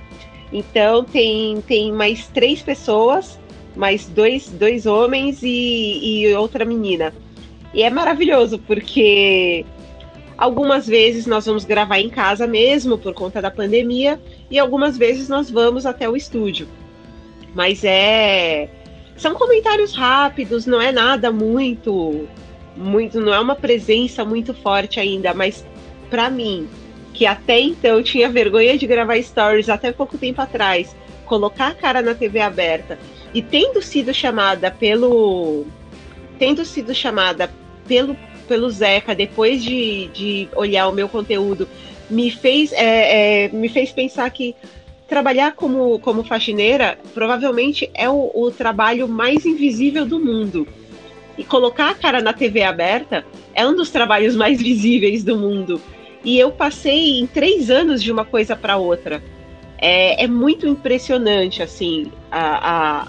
Então 0.53 1.05
tem, 1.05 1.61
tem 1.63 1.93
mais 1.93 2.27
três 2.29 2.63
pessoas, 2.63 3.39
mais 3.77 4.07
dois, 4.07 4.49
dois 4.49 4.87
homens 4.87 5.43
e, 5.43 6.27
e 6.27 6.35
outra 6.35 6.65
menina. 6.65 7.15
E 7.75 7.83
é 7.83 7.91
maravilhoso, 7.91 8.59
porque 8.61 9.67
Algumas 10.39 10.87
vezes 10.87 11.27
nós 11.27 11.47
vamos 11.47 11.65
gravar 11.65 11.99
em 11.99 12.09
casa 12.09 12.47
mesmo, 12.47 12.97
por 12.97 13.13
conta 13.13 13.43
da 13.43 13.51
pandemia, 13.51 14.21
e 14.49 14.57
algumas 14.57 14.97
vezes 14.97 15.29
nós 15.29 15.51
vamos 15.51 15.85
até 15.85 16.09
o 16.09 16.17
estúdio. 16.17 16.69
Mas 17.53 17.83
é. 17.83 18.71
São 19.17 19.35
comentários 19.35 19.97
rápidos, 19.97 20.65
não 20.65 20.81
é 20.81 20.93
nada 20.93 21.33
muito. 21.33 22.29
Muito 22.79 23.21
não 23.21 23.35
é 23.35 23.41
uma 23.41 23.57
presença 23.57 24.25
muito 24.25 24.55
forte 24.55 25.01
ainda, 25.01 25.35
mas 25.35 25.67
para 26.09 26.31
mim, 26.31 26.69
que 27.13 27.27
até 27.27 27.61
então 27.61 28.03
tinha 28.03 28.29
vergonha 28.29 28.79
de 28.79 28.87
gravar 28.87 29.21
stories 29.21 29.69
até 29.69 29.91
pouco 29.93 30.17
tempo 30.17 30.41
atrás, 30.41 30.95
colocar 31.27 31.69
a 31.69 31.75
cara 31.75 32.01
na 32.01 32.15
TV 32.15 32.41
aberta 32.41 32.99
e 33.35 33.43
tendo 33.43 33.83
sido 33.83 34.15
chamada 34.15 34.71
pelo. 34.71 35.67
tendo 36.39 36.65
sido 36.65 36.95
chamada 36.95 37.51
pelo 37.87 38.17
pelo 38.47 38.71
Zeca, 38.71 39.15
depois 39.15 39.63
de, 39.63 40.09
de 40.09 40.49
olhar 40.57 40.89
o 40.89 40.93
meu 40.93 41.07
conteúdo, 41.07 41.69
me 42.09 42.31
fez, 42.31 42.73
é, 42.73 43.45
é, 43.45 43.49
me 43.51 43.69
fez 43.69 43.93
pensar 43.93 44.31
que 44.31 44.57
trabalhar 45.07 45.53
como, 45.53 45.99
como 45.99 46.25
faxineira 46.25 46.99
provavelmente 47.13 47.91
é 47.93 48.09
o, 48.09 48.31
o 48.35 48.51
trabalho 48.51 49.07
mais 49.07 49.45
invisível 49.45 50.07
do 50.07 50.19
mundo. 50.19 50.67
E 51.39 51.45
colocar 51.45 51.91
a 51.91 51.95
cara 51.95 52.21
na 52.21 52.33
TV 52.33 52.65
aberta 52.65 53.25
é 53.55 53.65
um 53.65 53.75
dos 53.75 53.91
trabalhos 53.91 54.35
mais 54.35 54.61
visíveis 54.61 55.23
do 55.23 55.39
mundo. 55.39 55.81
E 56.25 56.37
eu 56.37 56.51
passei 56.51 57.21
em 57.21 57.27
três 57.27 57.71
anos 57.71 58.03
de 58.03 58.11
uma 58.11 58.25
coisa 58.25 58.57
para 58.57 58.77
outra. 58.77 59.23
É, 59.81 60.25
é, 60.25 60.27
muito 60.27 60.67
impressionante, 60.67 61.63
assim, 61.63 62.11
a, 62.29 63.03
a, 63.03 63.09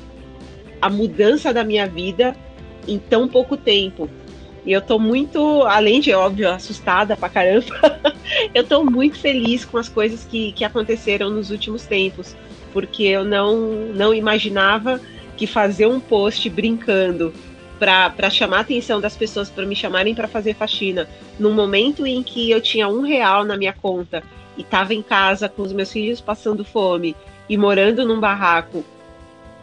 a 0.80 0.90
mudança 0.92 1.52
da 1.52 1.64
minha 1.64 1.88
vida 1.88 2.36
em 2.88 3.00
tão 3.00 3.28
pouco 3.28 3.58
tempo. 3.58 4.08
E 4.64 4.72
eu 4.72 4.82
tô 4.82 5.00
muito, 5.00 5.64
além 5.64 6.00
de, 6.00 6.14
óbvio, 6.14 6.52
assustada 6.52 7.18
pra 7.18 7.28
caramba, 7.28 7.66
eu 8.54 8.64
tô 8.64 8.84
muito 8.84 9.18
feliz 9.18 9.66
com 9.66 9.80
as 9.80 9.90
coisas 9.90 10.24
que, 10.26 10.52
que 10.52 10.64
aconteceram 10.64 11.32
nos 11.32 11.50
últimos 11.50 11.88
tempos. 11.88 12.36
Porque 12.72 13.02
eu 13.02 13.26
não, 13.26 13.58
não 13.96 14.14
imaginava 14.14 15.02
que 15.36 15.48
fazer 15.48 15.88
um 15.88 16.00
post 16.00 16.48
brincando 16.52 17.34
para 17.80 18.30
chamar 18.30 18.58
a 18.58 18.62
atenção 18.62 19.00
das 19.00 19.16
pessoas 19.16 19.50
para 19.50 19.66
me 19.66 19.76
chamarem 19.76 20.14
para 20.14 20.28
fazer 20.28 20.54
faxina, 20.54 21.08
num 21.40 21.54
momento 21.54 22.06
em 22.06 22.22
que 22.22 22.52
eu 22.52 22.60
tinha 22.60 22.88
um 22.88 23.02
real 23.02 23.46
na 23.46 23.56
minha 23.56 23.74
conta 23.74 24.22
e 24.58 24.62
estava 24.62 24.94
em 24.94 25.02
casa 25.02 25.48
com 25.48 25.62
os 25.62 25.72
meus 25.72 25.92
filhos 25.92 26.20
passando 26.20 26.66
fome 26.66 27.16
e 27.48 27.58
morando 27.58 28.06
num 28.06 28.20
barraco, 28.20 28.84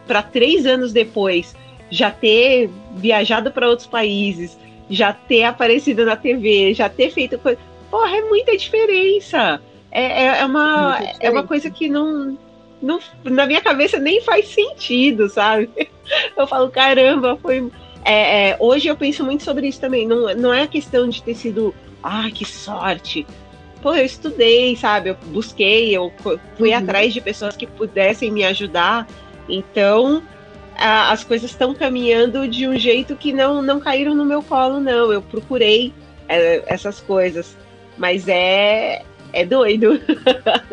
para 0.07 0.23
três 0.23 0.65
anos 0.65 0.91
depois 0.91 1.55
já 1.89 2.11
ter 2.11 2.69
viajado 2.95 3.51
para 3.51 3.69
outros 3.69 3.87
países, 3.87 4.57
já 4.89 5.13
ter 5.13 5.43
aparecido 5.43 6.05
na 6.05 6.15
TV, 6.15 6.73
já 6.73 6.89
ter 6.89 7.11
feito 7.11 7.37
coisa. 7.37 7.59
Porra, 7.89 8.17
é 8.17 8.21
muita 8.21 8.57
diferença. 8.57 9.61
É, 9.91 10.23
é, 10.23 10.39
é 10.39 10.45
uma, 10.45 10.99
é 11.19 11.29
uma 11.29 11.43
coisa 11.43 11.69
que 11.69 11.87
não, 11.87 12.37
não. 12.81 12.99
Na 13.23 13.45
minha 13.45 13.61
cabeça 13.61 13.99
nem 13.99 14.21
faz 14.21 14.47
sentido, 14.49 15.29
sabe? 15.29 15.69
Eu 16.35 16.47
falo, 16.47 16.69
caramba, 16.69 17.37
foi. 17.41 17.69
É, 18.03 18.49
é, 18.49 18.57
hoje 18.59 18.87
eu 18.87 18.95
penso 18.95 19.23
muito 19.23 19.43
sobre 19.43 19.67
isso 19.67 19.79
também. 19.79 20.07
Não, 20.07 20.33
não 20.35 20.53
é 20.53 20.63
a 20.63 20.67
questão 20.67 21.07
de 21.09 21.21
ter 21.21 21.35
sido. 21.35 21.73
Ah, 22.01 22.29
que 22.33 22.45
sorte! 22.45 23.25
Pô, 23.81 23.93
eu 23.93 24.05
estudei, 24.05 24.75
sabe? 24.75 25.09
Eu 25.09 25.17
busquei, 25.27 25.95
eu 25.95 26.11
fui 26.57 26.71
uhum. 26.71 26.77
atrás 26.77 27.13
de 27.13 27.21
pessoas 27.21 27.55
que 27.55 27.67
pudessem 27.67 28.31
me 28.31 28.43
ajudar. 28.43 29.07
Então, 29.47 30.23
a, 30.75 31.11
as 31.11 31.23
coisas 31.23 31.51
estão 31.51 31.73
caminhando 31.73 32.47
de 32.47 32.67
um 32.67 32.77
jeito 32.77 33.15
que 33.15 33.31
não, 33.31 33.61
não 33.61 33.79
caíram 33.79 34.15
no 34.15 34.25
meu 34.25 34.41
colo, 34.41 34.79
não. 34.79 35.11
Eu 35.11 35.21
procurei 35.21 35.93
é, 36.27 36.63
essas 36.67 36.99
coisas. 36.99 37.55
Mas 37.97 38.27
é, 38.27 38.95
é, 38.97 39.05
é 39.33 39.45
doido. 39.45 39.99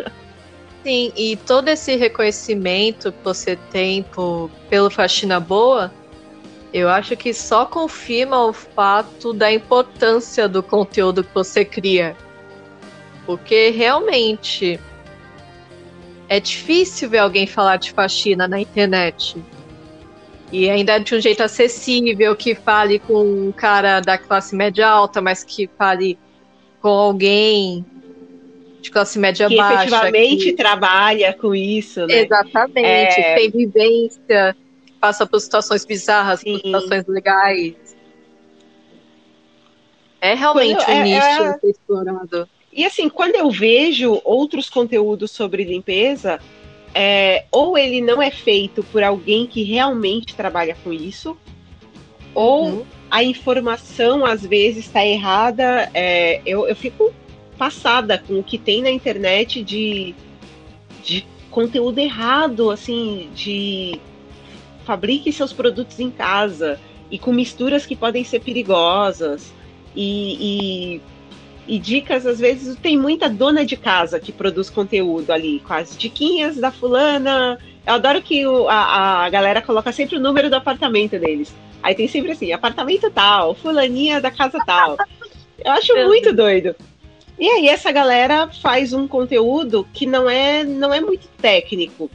Sim, 0.84 1.12
e 1.16 1.36
todo 1.36 1.68
esse 1.68 1.96
reconhecimento 1.96 3.10
que 3.10 3.24
você 3.24 3.56
tem 3.70 4.02
por, 4.02 4.50
pelo 4.68 4.90
Faxina 4.90 5.40
Boa, 5.40 5.90
eu 6.74 6.88
acho 6.88 7.16
que 7.16 7.32
só 7.32 7.64
confirma 7.64 8.44
o 8.44 8.52
fato 8.52 9.32
da 9.32 9.50
importância 9.52 10.48
do 10.48 10.60
conteúdo 10.60 11.22
que 11.22 11.32
você 11.32 11.64
cria. 11.64 12.16
Porque 13.24 13.70
realmente 13.70 14.80
é 16.28 16.40
difícil 16.40 17.08
ver 17.08 17.18
alguém 17.18 17.46
falar 17.46 17.76
de 17.76 17.92
faxina 17.92 18.48
na 18.48 18.58
internet. 18.58 19.36
E 20.50 20.68
ainda 20.68 20.98
de 20.98 21.14
um 21.14 21.20
jeito 21.20 21.44
acessível, 21.44 22.34
que 22.34 22.56
fale 22.56 22.98
com 22.98 23.22
um 23.22 23.52
cara 23.52 24.00
da 24.00 24.18
classe 24.18 24.56
média 24.56 24.88
alta, 24.88 25.20
mas 25.20 25.44
que 25.44 25.70
fale 25.78 26.18
com 26.80 26.88
alguém 26.88 27.86
de 28.80 28.90
classe 28.90 29.16
média 29.16 29.46
que 29.46 29.56
baixa. 29.56 29.84
Efetivamente 29.84 30.44
que 30.46 30.52
trabalha 30.54 31.32
com 31.34 31.54
isso, 31.54 32.04
né? 32.04 32.22
Exatamente, 32.22 33.20
é... 33.20 33.34
tem 33.36 33.50
vivência, 33.50 34.56
passa 35.04 35.26
por 35.26 35.38
situações 35.38 35.84
bizarras, 35.84 36.40
Sim. 36.40 36.52
por 36.52 36.60
situações 36.62 37.06
legais. 37.06 37.74
É 40.18 40.32
realmente 40.32 40.82
quando, 40.82 40.88
um 40.88 40.92
é, 40.92 41.02
nicho 41.02 41.42
é... 41.42 41.58
explorado. 41.68 42.48
E 42.72 42.86
assim, 42.86 43.10
quando 43.10 43.34
eu 43.34 43.50
vejo 43.50 44.18
outros 44.24 44.70
conteúdos 44.70 45.30
sobre 45.30 45.62
limpeza, 45.62 46.40
é, 46.94 47.44
ou 47.52 47.76
ele 47.76 48.00
não 48.00 48.22
é 48.22 48.30
feito 48.30 48.82
por 48.84 49.02
alguém 49.02 49.46
que 49.46 49.62
realmente 49.62 50.34
trabalha 50.34 50.74
com 50.82 50.90
isso, 50.90 51.36
ou 52.34 52.68
uhum. 52.68 52.86
a 53.10 53.22
informação 53.22 54.24
às 54.24 54.40
vezes 54.40 54.86
está 54.86 55.04
errada. 55.04 55.90
É, 55.92 56.40
eu, 56.46 56.66
eu 56.66 56.74
fico 56.74 57.12
passada 57.58 58.16
com 58.16 58.38
o 58.38 58.42
que 58.42 58.56
tem 58.56 58.80
na 58.80 58.90
internet 58.90 59.62
de, 59.62 60.14
de 61.02 61.26
conteúdo 61.50 61.98
errado, 61.98 62.70
assim, 62.70 63.28
de 63.34 64.00
fabrique 64.84 65.32
seus 65.32 65.52
produtos 65.52 65.98
em 65.98 66.10
casa 66.10 66.78
e 67.10 67.18
com 67.18 67.32
misturas 67.32 67.86
que 67.86 67.96
podem 67.96 68.24
ser 68.24 68.40
perigosas 68.40 69.52
e, 69.94 71.00
e, 71.68 71.74
e, 71.74 71.78
dicas 71.78 72.26
às 72.26 72.38
vezes 72.38 72.76
tem 72.76 72.96
muita 72.96 73.28
dona 73.28 73.64
de 73.64 73.76
casa 73.76 74.18
que 74.18 74.32
produz 74.32 74.68
conteúdo 74.70 75.30
ali 75.30 75.60
com 75.60 75.72
as 75.72 75.96
diquinhas 75.96 76.56
da 76.56 76.70
fulana. 76.70 77.58
Eu 77.86 77.94
adoro 77.94 78.20
que 78.22 78.46
o, 78.46 78.68
a, 78.68 79.24
a 79.24 79.30
galera 79.30 79.62
coloca 79.62 79.92
sempre 79.92 80.16
o 80.16 80.20
número 80.20 80.50
do 80.50 80.56
apartamento 80.56 81.18
deles. 81.18 81.54
Aí 81.82 81.94
tem 81.94 82.08
sempre 82.08 82.32
assim 82.32 82.52
apartamento 82.52 83.10
tal 83.10 83.54
fulaninha 83.54 84.20
da 84.20 84.30
casa 84.30 84.58
tal. 84.66 84.96
Eu 85.64 85.72
acho 85.72 85.94
muito 86.06 86.32
doido. 86.32 86.74
E 87.38 87.48
aí 87.48 87.68
essa 87.68 87.90
galera 87.90 88.48
faz 88.48 88.92
um 88.92 89.08
conteúdo 89.08 89.86
que 89.92 90.06
não 90.06 90.30
é, 90.30 90.64
não 90.64 90.94
é 90.94 91.00
muito 91.00 91.28
técnico. 91.40 92.10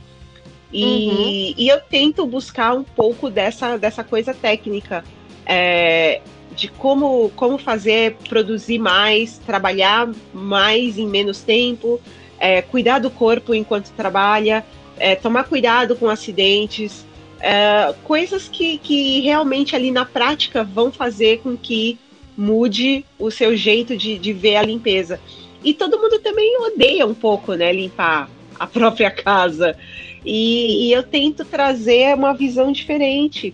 E, 0.71 0.83
uhum. 0.83 1.53
e 1.57 1.67
eu 1.67 1.79
tento 1.79 2.25
buscar 2.25 2.75
um 2.75 2.83
pouco 2.83 3.29
dessa, 3.29 3.77
dessa 3.77 4.03
coisa 4.03 4.33
técnica. 4.33 5.03
É, 5.45 6.21
de 6.55 6.67
como, 6.67 7.31
como 7.35 7.57
fazer, 7.57 8.17
produzir 8.27 8.79
mais, 8.79 9.37
trabalhar 9.39 10.09
mais 10.33 10.97
em 10.97 11.07
menos 11.07 11.41
tempo, 11.41 12.01
é, 12.37 12.61
cuidar 12.61 12.99
do 12.99 13.09
corpo 13.09 13.53
enquanto 13.53 13.91
trabalha, 13.91 14.65
é, 14.97 15.15
tomar 15.15 15.45
cuidado 15.45 15.95
com 15.95 16.09
acidentes, 16.09 17.05
é, 17.39 17.93
coisas 18.03 18.49
que, 18.49 18.77
que 18.77 19.21
realmente 19.21 19.75
ali 19.75 19.89
na 19.89 20.05
prática 20.05 20.63
vão 20.63 20.91
fazer 20.91 21.39
com 21.39 21.55
que 21.55 21.97
mude 22.37 23.05
o 23.17 23.31
seu 23.31 23.55
jeito 23.55 23.95
de, 23.95 24.17
de 24.17 24.33
ver 24.33 24.57
a 24.57 24.61
limpeza. 24.63 25.19
E 25.63 25.73
todo 25.73 25.99
mundo 25.99 26.19
também 26.19 26.57
odeia 26.61 27.05
um 27.05 27.13
pouco, 27.13 27.53
né, 27.53 27.71
limpar 27.71 28.29
a 28.59 28.67
própria 28.67 29.11
casa. 29.11 29.77
E, 30.25 30.87
e 30.87 30.91
eu 30.91 31.03
tento 31.03 31.45
trazer 31.45 32.15
uma 32.15 32.33
visão 32.33 32.71
diferente. 32.71 33.53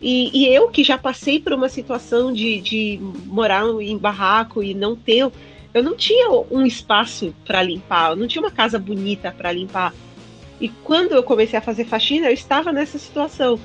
E, 0.00 0.30
e, 0.32 0.46
eu 0.48 0.68
que 0.68 0.82
já 0.82 0.98
passei 0.98 1.38
por 1.38 1.52
uma 1.52 1.68
situação 1.68 2.32
de, 2.32 2.60
de 2.60 2.98
morar 3.26 3.64
em 3.80 3.96
barraco 3.96 4.62
e 4.62 4.74
não 4.74 4.96
ter. 4.96 5.30
Eu 5.72 5.82
não 5.82 5.96
tinha 5.96 6.28
um 6.50 6.66
espaço 6.66 7.34
para 7.46 7.62
limpar, 7.62 8.10
eu 8.10 8.16
não 8.16 8.26
tinha 8.26 8.42
uma 8.42 8.50
casa 8.50 8.78
bonita 8.78 9.30
para 9.30 9.52
limpar. 9.52 9.94
E 10.60 10.68
quando 10.68 11.12
eu 11.12 11.22
comecei 11.22 11.58
a 11.58 11.62
fazer 11.62 11.84
faxina, 11.84 12.26
eu 12.26 12.32
estava 12.32 12.72
nessa 12.72 12.98
situação 12.98 13.58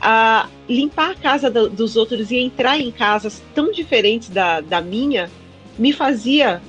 a 0.00 0.48
limpar 0.68 1.10
a 1.10 1.14
casa 1.14 1.50
do, 1.50 1.68
dos 1.68 1.96
outros 1.96 2.30
e 2.30 2.36
entrar 2.36 2.78
em 2.78 2.90
casas 2.90 3.42
tão 3.54 3.70
diferentes 3.70 4.28
da, 4.28 4.60
da 4.60 4.80
minha 4.80 5.30
me 5.78 5.92
fazia 5.92 6.60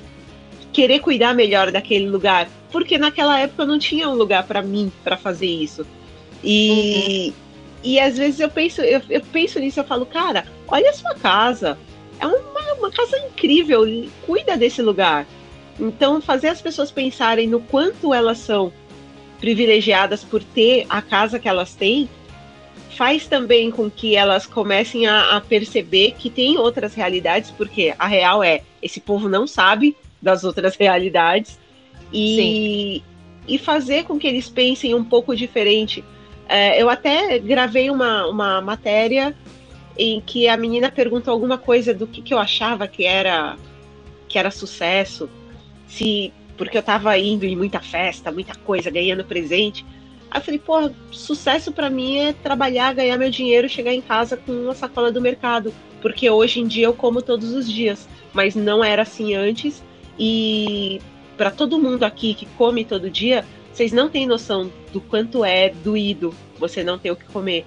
querer 0.80 1.00
cuidar 1.00 1.36
melhor 1.36 1.74
daquele 1.74 2.08
lugar, 2.08 2.48
porque 2.72 2.98
naquela 2.98 3.38
época 3.38 3.66
não 3.66 3.78
tinha 3.78 4.08
um 4.08 4.14
lugar 4.14 4.44
para 4.48 4.62
mim 4.62 4.90
para 5.04 5.18
fazer 5.18 5.46
isso. 5.46 5.86
E, 6.42 7.28
uhum. 7.28 7.34
e 7.84 8.00
às 8.00 8.18
vezes 8.18 8.40
eu 8.40 8.50
penso, 8.50 8.80
eu, 8.82 9.02
eu, 9.10 9.22
penso 9.22 9.60
nisso, 9.60 9.82
eu 9.82 9.84
falo, 9.84 10.06
cara, 10.06 10.46
olha 10.70 10.90
a 10.90 10.94
sua 10.94 11.14
casa. 11.16 11.78
É 12.18 12.26
uma, 12.26 12.74
uma 12.78 12.92
casa 12.92 13.18
incrível, 13.18 13.82
cuida 14.26 14.56
desse 14.56 14.82
lugar. 14.82 15.28
Então, 15.78 16.22
fazer 16.22 16.48
as 16.48 16.62
pessoas 16.62 16.92
pensarem 16.92 17.46
no 17.46 17.60
quanto 17.60 18.14
elas 18.14 18.38
são 18.38 18.72
privilegiadas 19.38 20.24
por 20.24 20.42
ter 20.42 20.86
a 20.90 21.02
casa 21.02 21.40
que 21.40 21.50
elas 21.50 21.76
têm 21.76 22.08
faz 22.96 23.28
também 23.28 23.70
com 23.70 23.92
que 23.92 24.16
elas 24.16 24.46
comecem 24.46 25.08
a, 25.08 25.36
a, 25.36 25.42
perceber 25.42 26.16
que 26.18 26.30
tem 26.30 26.58
outras 26.58 26.94
realidades, 26.94 27.52
porque 27.52 27.94
a 28.00 28.08
real 28.08 28.42
é 28.42 28.62
esse 28.82 29.00
povo 29.02 29.28
não 29.28 29.46
sabe 29.46 29.96
das 30.22 30.44
outras 30.44 30.76
realidades 30.78 31.60
e, 32.12 33.04
e 33.48 33.58
fazer 33.58 34.04
com 34.04 34.18
que 34.18 34.28
eles 34.28 34.50
pensem 34.50 34.94
um 34.94 35.04
pouco 35.04 35.36
diferente. 35.36 36.04
É, 36.48 36.82
eu 36.82 36.90
até 36.90 37.38
gravei 37.40 37.90
uma, 37.90 38.26
uma 38.28 38.62
matéria 38.62 39.36
em 39.98 40.22
que 40.22 40.48
a 40.48 40.58
menina 40.58 40.90
perguntou 40.90 41.32
alguma 41.32 41.58
coisa 41.58 41.94
do 41.94 42.08
que, 42.08 42.22
que 42.22 42.34
eu 42.34 42.40
achava 42.40 42.88
que 42.88 43.06
era 43.06 43.58
que 44.28 44.38
era 44.38 44.52
sucesso, 44.52 45.28
se 45.88 46.32
porque 46.56 46.78
eu 46.78 46.82
estava 46.82 47.18
indo 47.18 47.46
em 47.46 47.56
muita 47.56 47.80
festa, 47.80 48.32
muita 48.32 48.54
coisa, 48.54 48.92
ganhando 48.92 49.24
presente. 49.24 49.86
Aí 50.30 50.40
eu 50.40 50.44
falei, 50.44 50.60
pô, 50.60 50.92
sucesso 51.12 51.72
para 51.72 51.90
mim 51.90 52.18
é 52.18 52.34
trabalhar, 52.34 52.94
ganhar 52.94 53.18
meu 53.18 53.32
dinheiro, 53.32 53.68
chegar 53.68 53.94
em 53.94 54.02
casa 54.02 54.38
com 54.38 54.52
uma 54.52 54.76
sacola 54.76 55.12
do 55.12 55.22
mercado, 55.22 55.74
porque 56.02 56.30
hoje 56.30 56.60
em 56.60 56.68
dia 56.68 56.86
eu 56.86 56.94
como 56.94 57.22
todos 57.22 57.52
os 57.54 57.72
dias, 57.72 58.08
mas 58.34 58.56
não 58.56 58.84
era 58.84 59.02
assim 59.02 59.34
antes. 59.34 59.84
E 60.20 61.02
para 61.38 61.52
todo 61.52 61.80
mundo 61.80 62.04
aqui 62.04 62.34
que 62.34 62.46
come 62.46 62.84
todo 62.84 63.10
dia, 63.10 63.46
vocês 63.72 63.92
não 63.92 64.10
têm 64.10 64.28
noção 64.28 64.72
do 64.92 65.00
quanto 65.00 65.46
é 65.46 65.70
doído 65.70 66.34
você 66.58 66.84
não 66.84 67.00
ter 67.00 67.12
o 67.12 67.16
que 67.16 67.26
comer. 67.26 67.66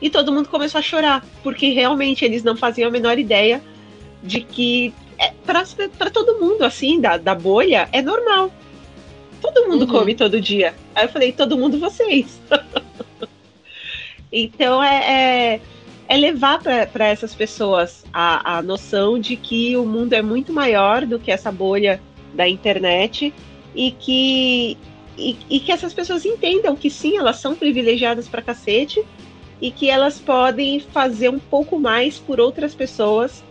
E 0.00 0.08
todo 0.08 0.32
mundo 0.32 0.48
começou 0.48 0.78
a 0.78 0.82
chorar, 0.82 1.26
porque 1.42 1.70
realmente 1.70 2.24
eles 2.24 2.44
não 2.44 2.56
faziam 2.56 2.88
a 2.88 2.92
menor 2.92 3.18
ideia 3.18 3.60
de 4.22 4.40
que 4.40 4.94
é, 5.18 5.32
para 5.44 6.10
todo 6.10 6.38
mundo 6.38 6.62
assim 6.62 7.00
da, 7.00 7.16
da 7.16 7.34
bolha 7.34 7.88
é 7.90 8.00
normal 8.00 8.52
Todo 9.40 9.68
mundo 9.68 9.82
uhum. 9.82 9.90
come 9.90 10.14
todo 10.14 10.40
dia. 10.40 10.74
Aí 10.94 11.04
eu 11.04 11.08
falei, 11.08 11.32
todo 11.32 11.56
mundo 11.56 11.78
vocês. 11.78 12.40
então 14.32 14.82
é, 14.82 15.54
é, 15.54 15.60
é 16.08 16.16
levar 16.16 16.60
para 16.62 17.06
essas 17.06 17.34
pessoas 17.34 18.04
a, 18.12 18.56
a 18.56 18.62
noção 18.62 19.18
de 19.18 19.36
que 19.36 19.76
o 19.76 19.84
mundo 19.84 20.14
é 20.14 20.22
muito 20.22 20.52
maior 20.52 21.04
do 21.04 21.18
que 21.18 21.30
essa 21.30 21.52
bolha 21.52 22.00
da 22.34 22.48
internet 22.48 23.32
e 23.74 23.90
que, 23.92 24.78
e, 25.18 25.36
e 25.50 25.60
que 25.60 25.70
essas 25.70 25.92
pessoas 25.92 26.24
entendam 26.24 26.74
que 26.74 26.88
sim, 26.88 27.18
elas 27.18 27.36
são 27.36 27.54
privilegiadas 27.54 28.26
para 28.26 28.40
cacete 28.40 29.04
e 29.60 29.70
que 29.70 29.90
elas 29.90 30.18
podem 30.18 30.80
fazer 30.80 31.28
um 31.28 31.38
pouco 31.38 31.78
mais 31.78 32.18
por 32.18 32.40
outras 32.40 32.74
pessoas 32.74 33.44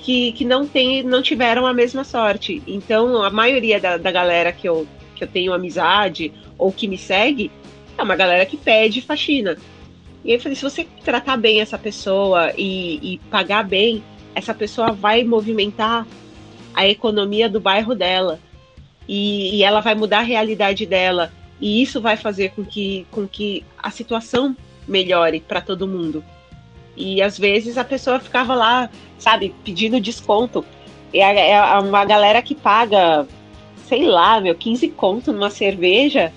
que, 0.00 0.32
que 0.32 0.44
não, 0.44 0.66
tem, 0.66 1.02
não 1.02 1.22
tiveram 1.22 1.66
a 1.66 1.72
mesma 1.72 2.04
sorte. 2.04 2.62
Então, 2.66 3.22
a 3.22 3.30
maioria 3.30 3.80
da, 3.80 3.96
da 3.96 4.10
galera 4.10 4.52
que 4.52 4.68
eu, 4.68 4.86
que 5.14 5.24
eu 5.24 5.28
tenho 5.28 5.54
amizade 5.54 6.32
ou 6.58 6.70
que 6.70 6.86
me 6.86 6.98
segue, 6.98 7.50
é 7.96 8.02
uma 8.02 8.16
galera 8.16 8.44
que 8.44 8.56
pede 8.56 9.00
faxina. 9.00 9.56
E 10.26 10.30
aí 10.30 10.36
eu 10.38 10.40
falei, 10.40 10.56
se 10.56 10.62
você 10.62 10.84
tratar 11.04 11.36
bem 11.36 11.60
essa 11.60 11.78
pessoa 11.78 12.52
e, 12.58 13.14
e 13.14 13.18
pagar 13.30 13.62
bem, 13.62 14.02
essa 14.34 14.52
pessoa 14.52 14.90
vai 14.90 15.22
movimentar 15.22 16.04
a 16.74 16.84
economia 16.84 17.48
do 17.48 17.60
bairro 17.60 17.94
dela. 17.94 18.40
E, 19.08 19.56
e, 19.56 19.62
ela 19.62 19.80
vai 19.80 19.94
mudar 19.94 20.18
a 20.18 20.22
realidade 20.22 20.84
dela. 20.84 21.32
E 21.60 21.80
isso 21.80 22.00
vai 22.00 22.16
fazer 22.16 22.50
com 22.50 22.64
que, 22.64 23.06
com 23.12 23.26
que 23.28 23.64
a 23.78 23.88
situação 23.88 24.56
melhore 24.86 25.38
para 25.38 25.60
todo 25.60 25.86
mundo. 25.86 26.24
E 26.96 27.22
às 27.22 27.38
vezes 27.38 27.78
a 27.78 27.84
pessoa 27.84 28.18
ficava 28.18 28.52
lá, 28.52 28.90
sabe, 29.18 29.54
pedindo 29.64 30.00
desconto. 30.00 30.64
É, 31.14 31.52
é 31.52 31.78
uma 31.78 32.04
galera 32.04 32.42
que 32.42 32.54
paga 32.54 33.28
sei 33.86 34.04
lá, 34.04 34.40
meu, 34.40 34.56
15 34.56 34.88
conto 34.88 35.32
numa 35.32 35.50
cerveja, 35.50 36.32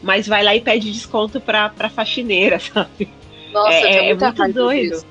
mas 0.00 0.28
vai 0.28 0.44
lá 0.44 0.54
e 0.54 0.60
pede 0.60 0.92
desconto 0.92 1.40
pra, 1.40 1.68
pra 1.68 1.90
faxineira, 1.90 2.60
sabe? 2.62 3.08
Nossa, 3.52 3.72
é, 3.72 4.10
é 4.10 4.14
muito 4.14 4.52
doido. 4.52 4.90
Disso. 4.90 5.06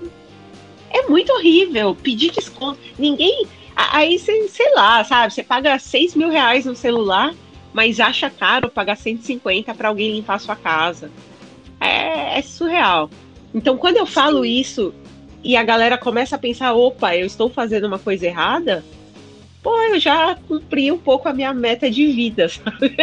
É 0.89 1.03
muito 1.07 1.31
horrível 1.31 1.95
pedir 1.95 2.31
desconto. 2.31 2.79
Ninguém. 2.97 3.45
Aí 3.75 4.19
você, 4.19 4.47
sei 4.49 4.73
lá, 4.75 5.03
sabe? 5.03 5.33
Você 5.33 5.43
paga 5.43 5.79
6 5.79 6.15
mil 6.15 6.29
reais 6.29 6.65
no 6.65 6.75
celular, 6.75 7.33
mas 7.73 7.99
acha 7.99 8.29
caro 8.29 8.69
pagar 8.69 8.97
150 8.97 9.73
para 9.73 9.87
alguém 9.87 10.11
limpar 10.11 10.35
a 10.35 10.39
sua 10.39 10.55
casa. 10.55 11.09
É, 11.79 12.37
é, 12.37 12.41
surreal. 12.41 13.09
Então, 13.53 13.77
quando 13.77 13.97
eu 13.97 14.05
falo 14.05 14.43
Sim. 14.43 14.49
isso 14.49 14.93
e 15.43 15.55
a 15.55 15.63
galera 15.63 15.97
começa 15.97 16.35
a 16.35 16.39
pensar, 16.39 16.73
opa, 16.73 17.15
eu 17.15 17.25
estou 17.25 17.49
fazendo 17.49 17.85
uma 17.85 17.97
coisa 17.97 18.27
errada, 18.27 18.83
pô, 19.63 19.75
eu 19.83 19.99
já 19.99 20.35
cumpri 20.47 20.91
um 20.91 20.97
pouco 20.97 21.27
a 21.27 21.33
minha 21.33 21.53
meta 21.53 21.89
de 21.89 22.07
vida, 22.07 22.47
sabe? 22.49 22.95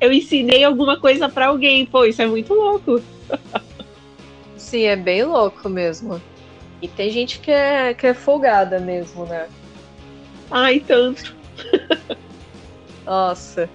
Eu 0.00 0.12
ensinei 0.12 0.64
alguma 0.64 0.98
coisa 0.98 1.28
para 1.28 1.46
alguém, 1.46 1.86
pô, 1.86 2.04
isso 2.04 2.20
é 2.20 2.26
muito 2.26 2.52
louco. 2.52 3.00
Sim, 4.66 4.82
é 4.82 4.96
bem 4.96 5.22
louco 5.22 5.68
mesmo. 5.68 6.20
E 6.82 6.88
tem 6.88 7.08
gente 7.08 7.38
que 7.38 7.52
é, 7.52 7.94
que 7.94 8.04
é 8.04 8.12
folgada 8.12 8.80
mesmo, 8.80 9.24
né? 9.24 9.46
Ai, 10.50 10.80
tanto. 10.80 11.36
Nossa. 13.06 13.70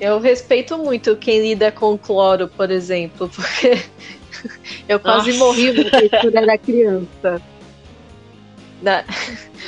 Eu 0.00 0.18
respeito 0.18 0.76
muito 0.76 1.14
quem 1.14 1.40
lida 1.40 1.70
com 1.70 1.96
cloro, 1.96 2.48
por 2.48 2.68
exemplo, 2.68 3.28
porque 3.32 3.80
eu 4.88 4.98
quase 4.98 5.34
Nossa. 5.34 5.44
morri 5.44 5.88
quando 6.20 6.34
era 6.34 6.58
criança. 6.58 7.40
Na... 8.82 9.04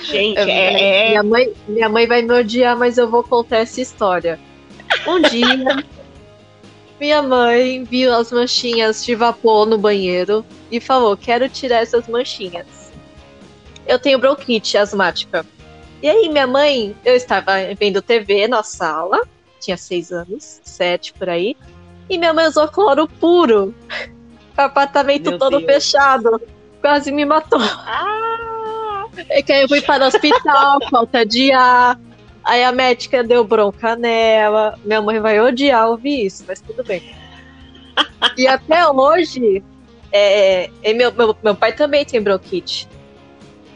Gente, 0.02 0.36
é, 0.36 1.04
é... 1.04 1.08
Minha, 1.10 1.22
mãe, 1.22 1.52
minha 1.68 1.88
mãe 1.88 2.08
vai 2.08 2.22
me 2.22 2.34
odiar, 2.34 2.76
mas 2.76 2.98
eu 2.98 3.08
vou 3.08 3.22
contar 3.22 3.58
essa 3.58 3.80
história. 3.80 4.40
Um 5.06 5.22
dia, 5.22 5.84
minha 7.02 7.20
mãe 7.20 7.82
viu 7.82 8.14
as 8.14 8.30
manchinhas 8.30 9.04
de 9.04 9.16
vapor 9.16 9.66
no 9.66 9.76
banheiro 9.76 10.46
e 10.70 10.78
falou: 10.78 11.16
Quero 11.16 11.48
tirar 11.48 11.82
essas 11.82 12.06
manchinhas. 12.06 12.92
Eu 13.84 13.98
tenho 13.98 14.20
bronquite 14.20 14.78
asmática. 14.78 15.44
E 16.00 16.08
aí, 16.08 16.28
minha 16.28 16.46
mãe, 16.46 16.94
eu 17.04 17.16
estava 17.16 17.54
vendo 17.76 18.00
TV 18.00 18.46
na 18.46 18.62
sala, 18.62 19.20
tinha 19.58 19.76
seis 19.76 20.12
anos, 20.12 20.60
sete 20.62 21.12
por 21.12 21.28
aí, 21.28 21.56
e 22.08 22.16
minha 22.16 22.32
mãe 22.32 22.46
usou 22.46 22.68
cloro 22.68 23.08
puro. 23.08 23.74
O 24.56 24.60
apartamento 24.62 25.30
Meu 25.30 25.38
todo 25.40 25.58
Deus. 25.58 25.64
fechado. 25.64 26.40
Quase 26.80 27.10
me 27.10 27.24
matou. 27.24 27.60
Ah! 27.60 29.08
É 29.28 29.42
que 29.42 29.52
aí 29.52 29.62
eu 29.62 29.68
fui 29.68 29.82
para 29.82 30.04
o 30.04 30.06
hospital, 30.06 30.78
falta 30.88 31.26
de 31.26 31.50
ar. 31.50 31.98
Aí 32.44 32.64
a 32.64 32.72
médica 32.72 33.22
deu 33.22 33.44
bronca 33.44 33.96
nela. 33.96 34.78
Minha 34.84 35.00
mãe 35.00 35.20
vai 35.20 35.40
odiar 35.40 35.88
ouvir 35.88 36.26
isso, 36.26 36.44
mas 36.46 36.60
tudo 36.60 36.82
bem. 36.84 37.02
E 38.38 38.46
até 38.46 38.88
hoje, 38.88 39.62
é, 40.10 40.70
meu, 40.94 41.12
meu, 41.12 41.36
meu 41.42 41.54
pai 41.54 41.72
também 41.72 42.04
tem 42.04 42.22
bronquite. 42.22 42.88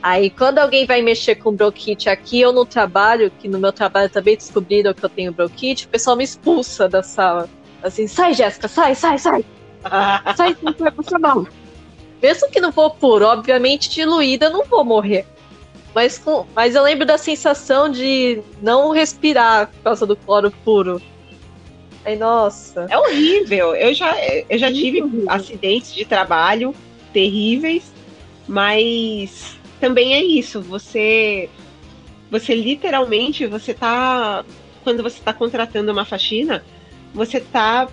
Aí 0.03 0.31
quando 0.31 0.59
alguém 0.59 0.87
vai 0.87 1.03
mexer 1.03 1.35
com 1.35 1.53
bronquite 1.53 2.09
aqui 2.09 2.45
ou 2.45 2.53
no 2.53 2.65
trabalho, 2.65 3.31
que 3.31 3.49
no 3.49 3.59
meu 3.59 3.73
trabalho 3.73 4.09
também 4.09 4.37
descobriram 4.37 4.95
que 4.95 5.05
eu 5.05 5.09
tenho 5.09 5.33
bronquite, 5.33 5.87
o 5.87 5.89
pessoal 5.89 6.17
me 6.17 6.25
expulsa 6.25 6.89
da 6.89 7.03
sala. 7.03 7.49
Assim, 7.83 8.07
sai, 8.07 8.33
Jéssica, 8.33 8.69
sai, 8.69 8.95
sai, 8.95 9.19
sai. 9.19 9.45
sai, 10.37 10.57
não 10.63 10.73
vai 10.73 10.91
passar 10.91 11.19
mal. 11.19 11.47
Mesmo 12.23 12.51
que 12.51 12.61
não 12.61 12.73
for 12.73 12.91
puro, 12.91 13.27
obviamente 13.27 13.91
diluída, 13.91 14.49
não 14.49 14.65
vou 14.65 14.85
morrer. 14.85 15.27
Mas, 15.97 16.19
com, 16.19 16.45
mas 16.55 16.75
eu 16.75 16.83
lembro 16.83 17.07
da 17.07 17.17
sensação 17.17 17.91
de 17.91 18.43
não 18.61 18.91
respirar 18.91 19.69
por 19.69 19.83
causa 19.83 20.05
do 20.05 20.15
cloro 20.15 20.51
puro. 20.63 21.01
Aí, 22.05 22.17
nossa. 22.17 22.87
É 22.91 22.99
horrível. 22.99 23.75
Eu 23.75 23.95
já, 23.95 24.15
eu 24.47 24.59
já 24.59 24.71
tive 24.71 25.03
acidentes 25.27 25.95
de 25.95 26.05
trabalho 26.05 26.75
terríveis, 27.15 27.95
mas 28.47 29.57
também 29.81 30.13
é 30.13 30.23
isso. 30.23 30.61
Você, 30.61 31.49
você 32.31 32.55
literalmente, 32.55 33.47
você 33.47 33.73
tá 33.73 34.45
quando 34.85 35.03
você 35.03 35.19
está 35.19 35.33
contratando 35.33 35.91
uma 35.91 36.05
faxina, 36.05 36.63
você 37.15 37.39
está 37.39 37.89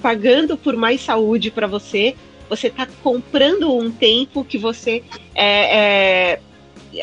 pagando 0.00 0.56
por 0.56 0.76
mais 0.76 1.00
saúde 1.00 1.50
para 1.50 1.66
você. 1.66 2.14
Você 2.48 2.68
está 2.68 2.86
comprando 3.02 3.74
um 3.74 3.90
tempo 3.90 4.44
que 4.44 4.58
você 4.58 5.02
é, 5.34 6.34
é, 6.34 6.40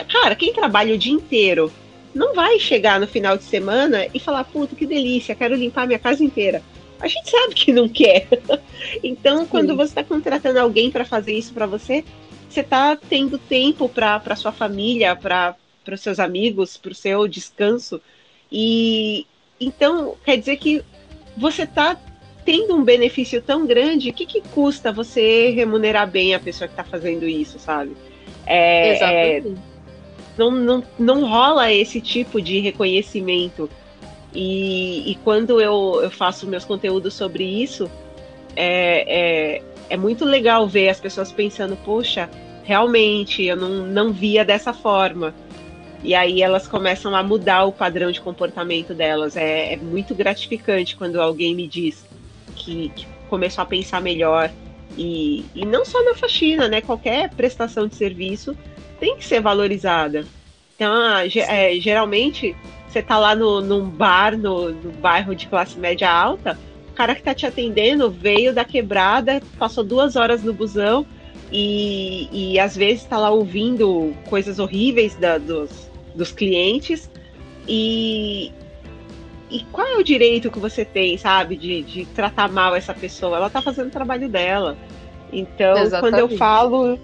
cara, 0.08 0.36
quem 0.36 0.54
trabalha 0.54 0.94
o 0.94 0.98
dia 0.98 1.14
inteiro 1.14 1.72
não 2.14 2.34
vai 2.34 2.60
chegar 2.60 3.00
no 3.00 3.08
final 3.08 3.38
de 3.38 3.44
semana 3.44 4.08
e 4.14 4.20
falar, 4.20 4.44
puta, 4.44 4.76
que 4.76 4.86
delícia, 4.86 5.36
quero 5.36 5.56
limpar 5.56 5.88
minha 5.88 6.00
casa 6.00 6.24
inteira. 6.24 6.62
A 7.00 7.08
gente 7.08 7.30
sabe 7.30 7.56
que 7.56 7.72
não 7.72 7.88
quer. 7.88 8.28
então, 9.04 9.46
quando 9.46 9.70
Sim. 9.70 9.76
você 9.76 9.92
está 9.92 10.04
contratando 10.04 10.60
alguém 10.60 10.92
para 10.92 11.06
fazer 11.06 11.34
isso 11.34 11.54
para 11.54 11.66
você, 11.66 12.04
você 12.50 12.62
está 12.62 12.96
tendo 12.96 13.38
tempo 13.38 13.88
para 13.88 14.36
sua 14.36 14.52
família, 14.52 15.16
para 15.16 15.56
os 15.92 16.02
seus 16.02 16.20
amigos, 16.20 16.78
para 16.78 16.92
o 16.92 16.96
seu 16.96 17.28
descanso. 17.28 18.02
E 18.52 19.26
então 19.60 20.16
quer 20.26 20.38
dizer 20.38 20.58
que 20.58 20.84
você 21.38 21.64
está 21.64 21.98
tendo 22.44 22.76
um 22.76 22.84
benefício 22.84 23.42
tão 23.42 23.68
grande, 23.68 24.10
o 24.10 24.14
que, 24.14 24.26
que 24.26 24.42
custa 24.42 24.92
você 24.92 25.52
remunerar 25.52 26.10
bem 26.10 26.34
a 26.34 26.40
pessoa 26.40 26.68
que 26.68 26.74
está 26.74 26.84
fazendo 26.84 27.28
isso, 27.28 27.60
sabe? 27.60 27.96
É, 28.46 29.38
é, 29.38 29.44
não, 30.40 30.52
não, 30.52 30.84
não 30.98 31.28
rola 31.28 31.72
esse 31.72 32.00
tipo 32.00 32.42
de 32.42 32.60
reconhecimento. 32.60 33.70
E, 34.34 35.12
e 35.12 35.16
quando 35.24 35.60
eu, 35.60 36.00
eu 36.02 36.10
faço 36.10 36.48
meus 36.48 36.64
conteúdos 36.64 37.14
sobre 37.14 37.44
isso, 37.44 37.92
é, 38.56 39.58
é, 39.58 39.62
é 39.90 39.98
muito 39.98 40.24
legal 40.24 40.66
ver 40.68 40.88
as 40.88 41.00
pessoas 41.00 41.32
pensando, 41.32 41.76
poxa, 41.84 42.30
realmente, 42.64 43.44
eu 43.44 43.58
não, 43.58 43.86
não 43.86 44.14
via 44.14 44.46
dessa 44.46 44.72
forma. 44.72 45.36
E 46.02 46.16
aí 46.16 46.42
elas 46.42 46.66
começam 46.66 47.14
a 47.14 47.22
mudar 47.22 47.66
o 47.66 47.74
padrão 47.74 48.10
de 48.10 48.22
comportamento 48.22 48.94
delas. 48.94 49.36
É, 49.36 49.74
é 49.74 49.78
muito 49.78 50.16
gratificante 50.16 50.96
quando 50.96 51.20
alguém 51.20 51.54
me 51.54 51.68
diz 51.68 52.06
que, 52.56 52.90
que, 52.96 53.06
começou 53.30 53.62
a 53.62 53.66
pensar 53.66 54.02
melhor. 54.02 54.50
E, 54.98 55.46
e 55.54 55.66
não 55.66 55.84
só 55.84 56.02
na 56.04 56.16
faxina, 56.16 56.70
né? 56.70 56.80
Qualquer 56.80 57.30
prestação 57.32 57.88
de 57.88 57.96
serviço 57.96 58.56
tem 59.00 59.18
que 59.18 59.26
ser 59.26 59.42
valorizada. 59.42 60.26
Então, 60.76 60.94
ah, 60.94 61.26
é, 61.26 61.80
geralmente, 61.80 62.56
você 62.88 63.02
tá 63.02 63.18
lá 63.18 63.36
no, 63.36 63.62
num 63.62 63.90
bar, 63.90 64.38
no, 64.38 64.72
no 64.72 64.92
bairro 64.92 65.36
de 65.36 65.48
classe 65.48 65.78
média 65.78 66.10
alta, 66.10 66.58
cara 67.00 67.16
que 67.16 67.24
tá 67.24 67.34
te 67.34 67.46
atendendo 67.46 68.12
veio 68.12 68.54
da 68.54 68.66
quebrada, 68.66 69.42
passou 69.58 69.86
duas 69.86 70.18
horas 70.18 70.44
no 70.44 70.54
busão 70.54 71.06
e, 71.50 72.28
e 72.32 72.60
às 72.60 72.76
vezes 72.76 73.04
está 73.04 73.18
lá 73.18 73.30
ouvindo 73.30 74.14
coisas 74.30 74.60
horríveis 74.60 75.16
da, 75.16 75.38
dos, 75.38 75.90
dos 76.14 76.32
clientes. 76.34 77.10
E, 77.68 78.52
e 79.50 79.64
qual 79.72 79.88
é 79.88 79.98
o 79.98 80.04
direito 80.04 80.52
que 80.52 80.60
você 80.60 80.84
tem, 80.84 81.18
sabe, 81.18 81.56
de, 81.56 81.84
de 81.84 82.06
tratar 82.08 82.52
mal 82.52 82.76
essa 82.76 82.94
pessoa? 82.94 83.38
Ela 83.38 83.50
tá 83.50 83.62
fazendo 83.62 83.88
o 83.88 83.92
trabalho 83.92 84.28
dela. 84.28 84.78
Então, 85.32 85.78
Exatamente. 85.78 86.00
quando 86.00 86.20
eu 86.20 86.38
falo, 86.38 87.00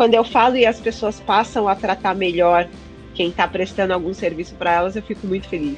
quando 0.00 0.14
eu 0.14 0.24
falo 0.24 0.56
e 0.56 0.64
as 0.64 0.80
pessoas 0.80 1.20
passam 1.20 1.68
a 1.68 1.74
tratar 1.74 2.14
melhor 2.14 2.66
quem 3.14 3.28
está 3.28 3.46
prestando 3.46 3.92
algum 3.92 4.14
serviço 4.14 4.54
para 4.54 4.72
elas, 4.72 4.96
eu 4.96 5.02
fico 5.02 5.26
muito 5.26 5.46
feliz. 5.46 5.76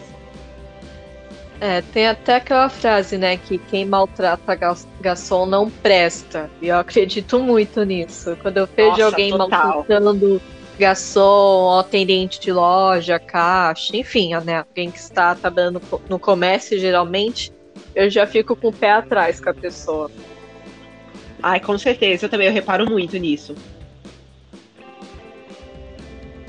É, 1.61 1.83
tem 1.93 2.07
até 2.07 2.37
aquela 2.37 2.69
frase, 2.69 3.19
né, 3.19 3.37
que 3.37 3.59
quem 3.59 3.85
maltrata 3.85 4.57
garçom 5.01 5.45
não 5.45 5.69
presta. 5.69 6.49
E 6.61 6.69
eu 6.69 6.77
acredito 6.77 7.41
muito 7.41 7.83
nisso. 7.83 8.39
Quando 8.41 8.59
eu 8.59 8.69
vejo 8.77 8.91
Nossa, 8.91 9.05
alguém 9.07 9.31
total. 9.33 9.49
maltratando 9.49 10.41
garçom, 10.79 11.81
atendente 11.81 12.39
de 12.39 12.53
loja, 12.53 13.19
caixa, 13.19 13.97
enfim, 13.97 14.37
né, 14.45 14.59
alguém 14.59 14.93
que 14.93 14.99
está 14.99 15.35
trabalhando 15.35 15.83
no 16.09 16.19
comércio 16.21 16.79
geralmente, 16.79 17.53
eu 17.93 18.09
já 18.09 18.25
fico 18.25 18.55
com 18.55 18.69
o 18.69 18.73
pé 18.73 18.93
atrás 18.93 19.41
com 19.41 19.51
a 19.51 19.55
pessoa. 19.55 20.09
Ai, 21.43 21.59
com 21.59 21.77
certeza, 21.77 22.27
eu 22.27 22.31
também 22.31 22.47
eu 22.47 22.53
reparo 22.53 22.89
muito 22.89 23.17
nisso. 23.19 23.57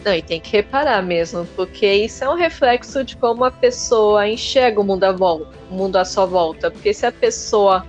Não, 0.04 0.14
e 0.14 0.22
tem 0.22 0.39
que 0.39 0.51
reparar 0.51 1.01
mesmo, 1.01 1.45
porque 1.56 1.89
isso 1.91 2.24
é 2.26 2.30
um 2.30 2.36
reflexo 2.36 3.04
de 3.06 3.16
como 3.16 3.45
a 3.45 3.51
pessoa 3.51 4.28
enxerga 4.28 4.82
o 4.82 4.84
mundo 4.84 5.06
à 5.06 5.14
volta, 5.14 5.58
o 5.72 5.74
mundo 5.74 5.95
à 5.95 6.04
sua 6.04 6.26
volta. 6.26 6.70
Porque 6.70 6.93
se 6.93 7.06
a 7.06 7.12
pessoa 7.12 7.86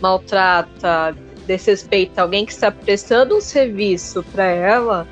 maltrata, 0.00 1.16
desrespeita 1.46 2.22
alguém 2.22 2.46
que 2.46 2.52
está 2.52 2.70
prestando 2.70 3.36
um 3.36 3.40
serviço 3.40 4.22
para 4.32 4.44
ela, 4.44 5.08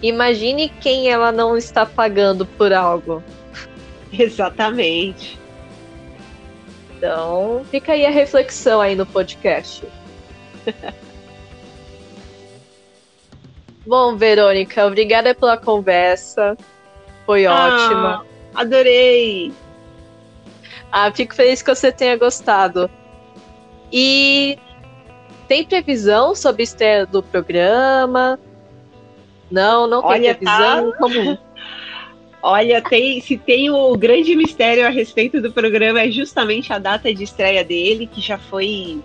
imagine 0.00 0.68
quem 0.80 1.10
ela 1.10 1.32
não 1.32 1.56
está 1.56 1.84
pagando 1.84 2.46
por 2.46 2.72
algo. 2.72 3.22
Exatamente. 4.16 5.36
Então, 6.96 7.64
fica 7.68 7.92
aí 7.92 8.06
a 8.06 8.10
reflexão 8.10 8.80
aí 8.80 8.94
no 8.94 9.06
podcast. 9.06 9.84
Bom, 13.88 14.16
Verônica, 14.16 14.86
obrigada 14.86 15.34
pela 15.34 15.56
conversa. 15.56 16.54
Foi 17.24 17.46
ah, 17.46 17.54
ótima. 17.54 18.26
Adorei. 18.54 19.50
Ah, 20.92 21.10
fico 21.10 21.34
feliz 21.34 21.62
que 21.62 21.74
você 21.74 21.90
tenha 21.90 22.14
gostado. 22.18 22.90
E 23.90 24.58
tem 25.48 25.64
previsão 25.64 26.34
sobre 26.34 26.64
estreia 26.64 27.06
do 27.06 27.22
programa? 27.22 28.38
Não, 29.50 29.86
não 29.86 30.02
tem 30.02 30.10
Olha, 30.10 30.34
previsão 30.34 30.90
tá... 30.90 30.98
comum. 30.98 31.38
Olha, 32.42 32.82
tem, 32.82 33.22
se 33.22 33.38
tem 33.38 33.70
o 33.70 33.96
grande 33.96 34.36
mistério 34.36 34.86
a 34.86 34.90
respeito 34.90 35.40
do 35.40 35.50
programa 35.50 36.02
é 36.02 36.10
justamente 36.10 36.74
a 36.74 36.78
data 36.78 37.12
de 37.12 37.24
estreia 37.24 37.64
dele, 37.64 38.06
que 38.06 38.20
já 38.20 38.36
foi. 38.36 39.02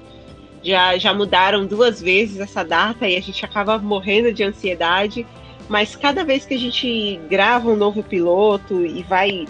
Já, 0.64 0.98
já 0.98 1.14
mudaram 1.14 1.66
duas 1.66 2.02
vezes 2.02 2.40
essa 2.40 2.64
data 2.64 3.08
e 3.08 3.18
a 3.18 3.22
gente 3.22 3.44
acaba 3.44 3.78
morrendo 3.78 4.32
de 4.32 4.44
ansiedade. 4.44 5.28
Mas 5.68 5.96
cada 5.96 6.24
vez 6.24 6.46
que 6.46 6.54
a 6.54 6.60
gente 6.60 7.20
grava 7.30 7.70
um 7.70 7.76
novo 7.76 8.02
piloto 8.04 8.86
e 8.86 9.04
vai 9.04 9.46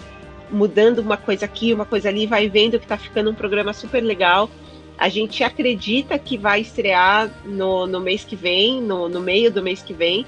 mudando 0.50 0.98
uma 0.98 1.16
coisa 1.16 1.44
aqui, 1.44 1.72
uma 1.72 1.84
coisa 1.84 2.08
ali, 2.08 2.26
vai 2.26 2.48
vendo 2.48 2.78
que 2.78 2.86
tá 2.86 2.96
ficando 2.96 3.30
um 3.30 3.34
programa 3.34 3.72
super 3.72 4.02
legal. 4.02 4.50
A 4.96 5.08
gente 5.08 5.42
acredita 5.42 6.18
que 6.18 6.38
vai 6.38 6.60
estrear 6.60 7.30
no, 7.44 7.86
no 7.86 8.00
mês 8.00 8.24
que 8.24 8.36
vem, 8.36 8.80
no, 8.80 9.08
no 9.08 9.20
meio 9.20 9.50
do 9.50 9.62
mês 9.62 9.82
que 9.82 9.92
vem. 9.92 10.24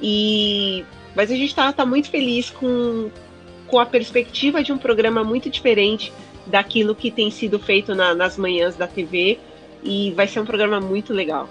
E 0.00 0.84
mas 1.14 1.30
a 1.30 1.34
gente 1.34 1.48
está 1.48 1.72
tá 1.72 1.84
muito 1.84 2.10
feliz 2.10 2.50
com, 2.50 3.10
com 3.66 3.78
a 3.78 3.86
perspectiva 3.86 4.62
de 4.62 4.72
um 4.72 4.78
programa 4.78 5.24
muito 5.24 5.50
diferente 5.50 6.12
daquilo 6.46 6.94
que 6.94 7.10
tem 7.10 7.30
sido 7.30 7.58
feito 7.58 7.94
na, 7.94 8.14
nas 8.14 8.36
manhãs 8.36 8.76
da 8.76 8.86
TV. 8.86 9.38
E 9.82 10.12
vai 10.12 10.26
ser 10.26 10.40
um 10.40 10.44
programa 10.44 10.80
muito 10.80 11.12
legal. 11.12 11.48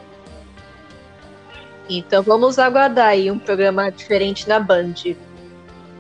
Então 1.89 2.21
vamos 2.21 2.59
aguardar 2.59 3.09
aí 3.09 3.32
um 3.32 3.39
programa 3.39 3.89
diferente 3.89 4.47
na 4.47 4.59
Band. 4.59 5.15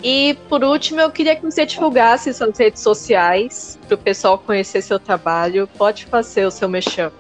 E 0.03 0.37
por 0.47 0.63
último, 0.63 0.99
eu 0.99 1.09
queria 1.09 1.35
que 1.35 1.43
você 1.43 1.65
divulgasse 1.65 2.33
suas 2.33 2.57
redes 2.57 2.81
sociais 2.81 3.79
para 3.87 3.95
o 3.95 3.97
pessoal 3.97 4.37
conhecer 4.37 4.81
seu 4.81 4.99
trabalho. 4.99 5.67
Pode 5.77 6.05
fazer 6.05 6.45
o 6.45 6.51
seu 6.51 6.69
mexão. 6.69 7.11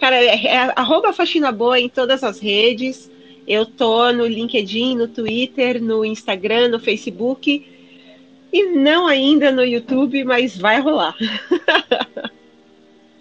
Cara, 0.00 0.16
é, 0.16 0.46
é 0.46 0.72
arroba 0.76 1.12
faxina 1.12 1.50
boa 1.50 1.78
em 1.78 1.88
todas 1.88 2.22
as 2.22 2.38
redes. 2.38 3.10
Eu 3.46 3.66
tô 3.66 4.12
no 4.12 4.26
LinkedIn, 4.26 4.96
no 4.96 5.08
Twitter, 5.08 5.82
no 5.82 6.04
Instagram, 6.04 6.68
no 6.68 6.78
Facebook 6.78 7.66
e 8.52 8.66
não 8.76 9.06
ainda 9.06 9.50
no 9.50 9.64
YouTube, 9.64 10.24
mas 10.24 10.56
vai 10.56 10.80
rolar. 10.80 11.14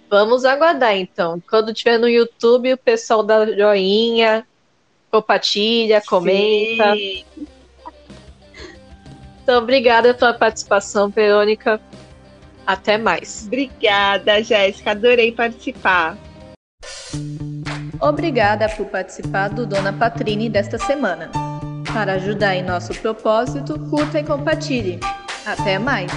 Vamos 0.10 0.46
aguardar 0.46 0.96
então. 0.96 1.42
Quando 1.50 1.74
tiver 1.74 1.98
no 1.98 2.08
YouTube, 2.08 2.74
o 2.74 2.78
pessoal 2.78 3.24
dá 3.24 3.46
joinha, 3.46 4.46
compartilha, 5.12 6.02
comenta. 6.02 6.94
Sim. 6.94 7.26
Então, 9.44 9.64
obrigada 9.64 10.14
pela 10.14 10.34
participação, 10.34 11.10
Verônica. 11.10 11.80
Até 12.66 12.98
mais. 12.98 13.46
Obrigada, 13.48 14.44
Jéssica. 14.44 14.92
Adorei 14.92 15.32
participar. 15.32 16.18
Obrigada 18.02 18.68
por 18.70 18.86
participar 18.88 19.50
do 19.50 19.66
Dona 19.66 19.94
Patrine 19.94 20.50
desta 20.50 20.78
semana. 20.78 21.32
Para 21.94 22.14
ajudar 22.14 22.56
em 22.56 22.64
nosso 22.64 22.94
propósito, 23.02 23.80
curta 23.90 24.20
e 24.20 24.24
compartilhe. 24.24 25.00
Até 25.46 25.80
mais! 25.80 26.12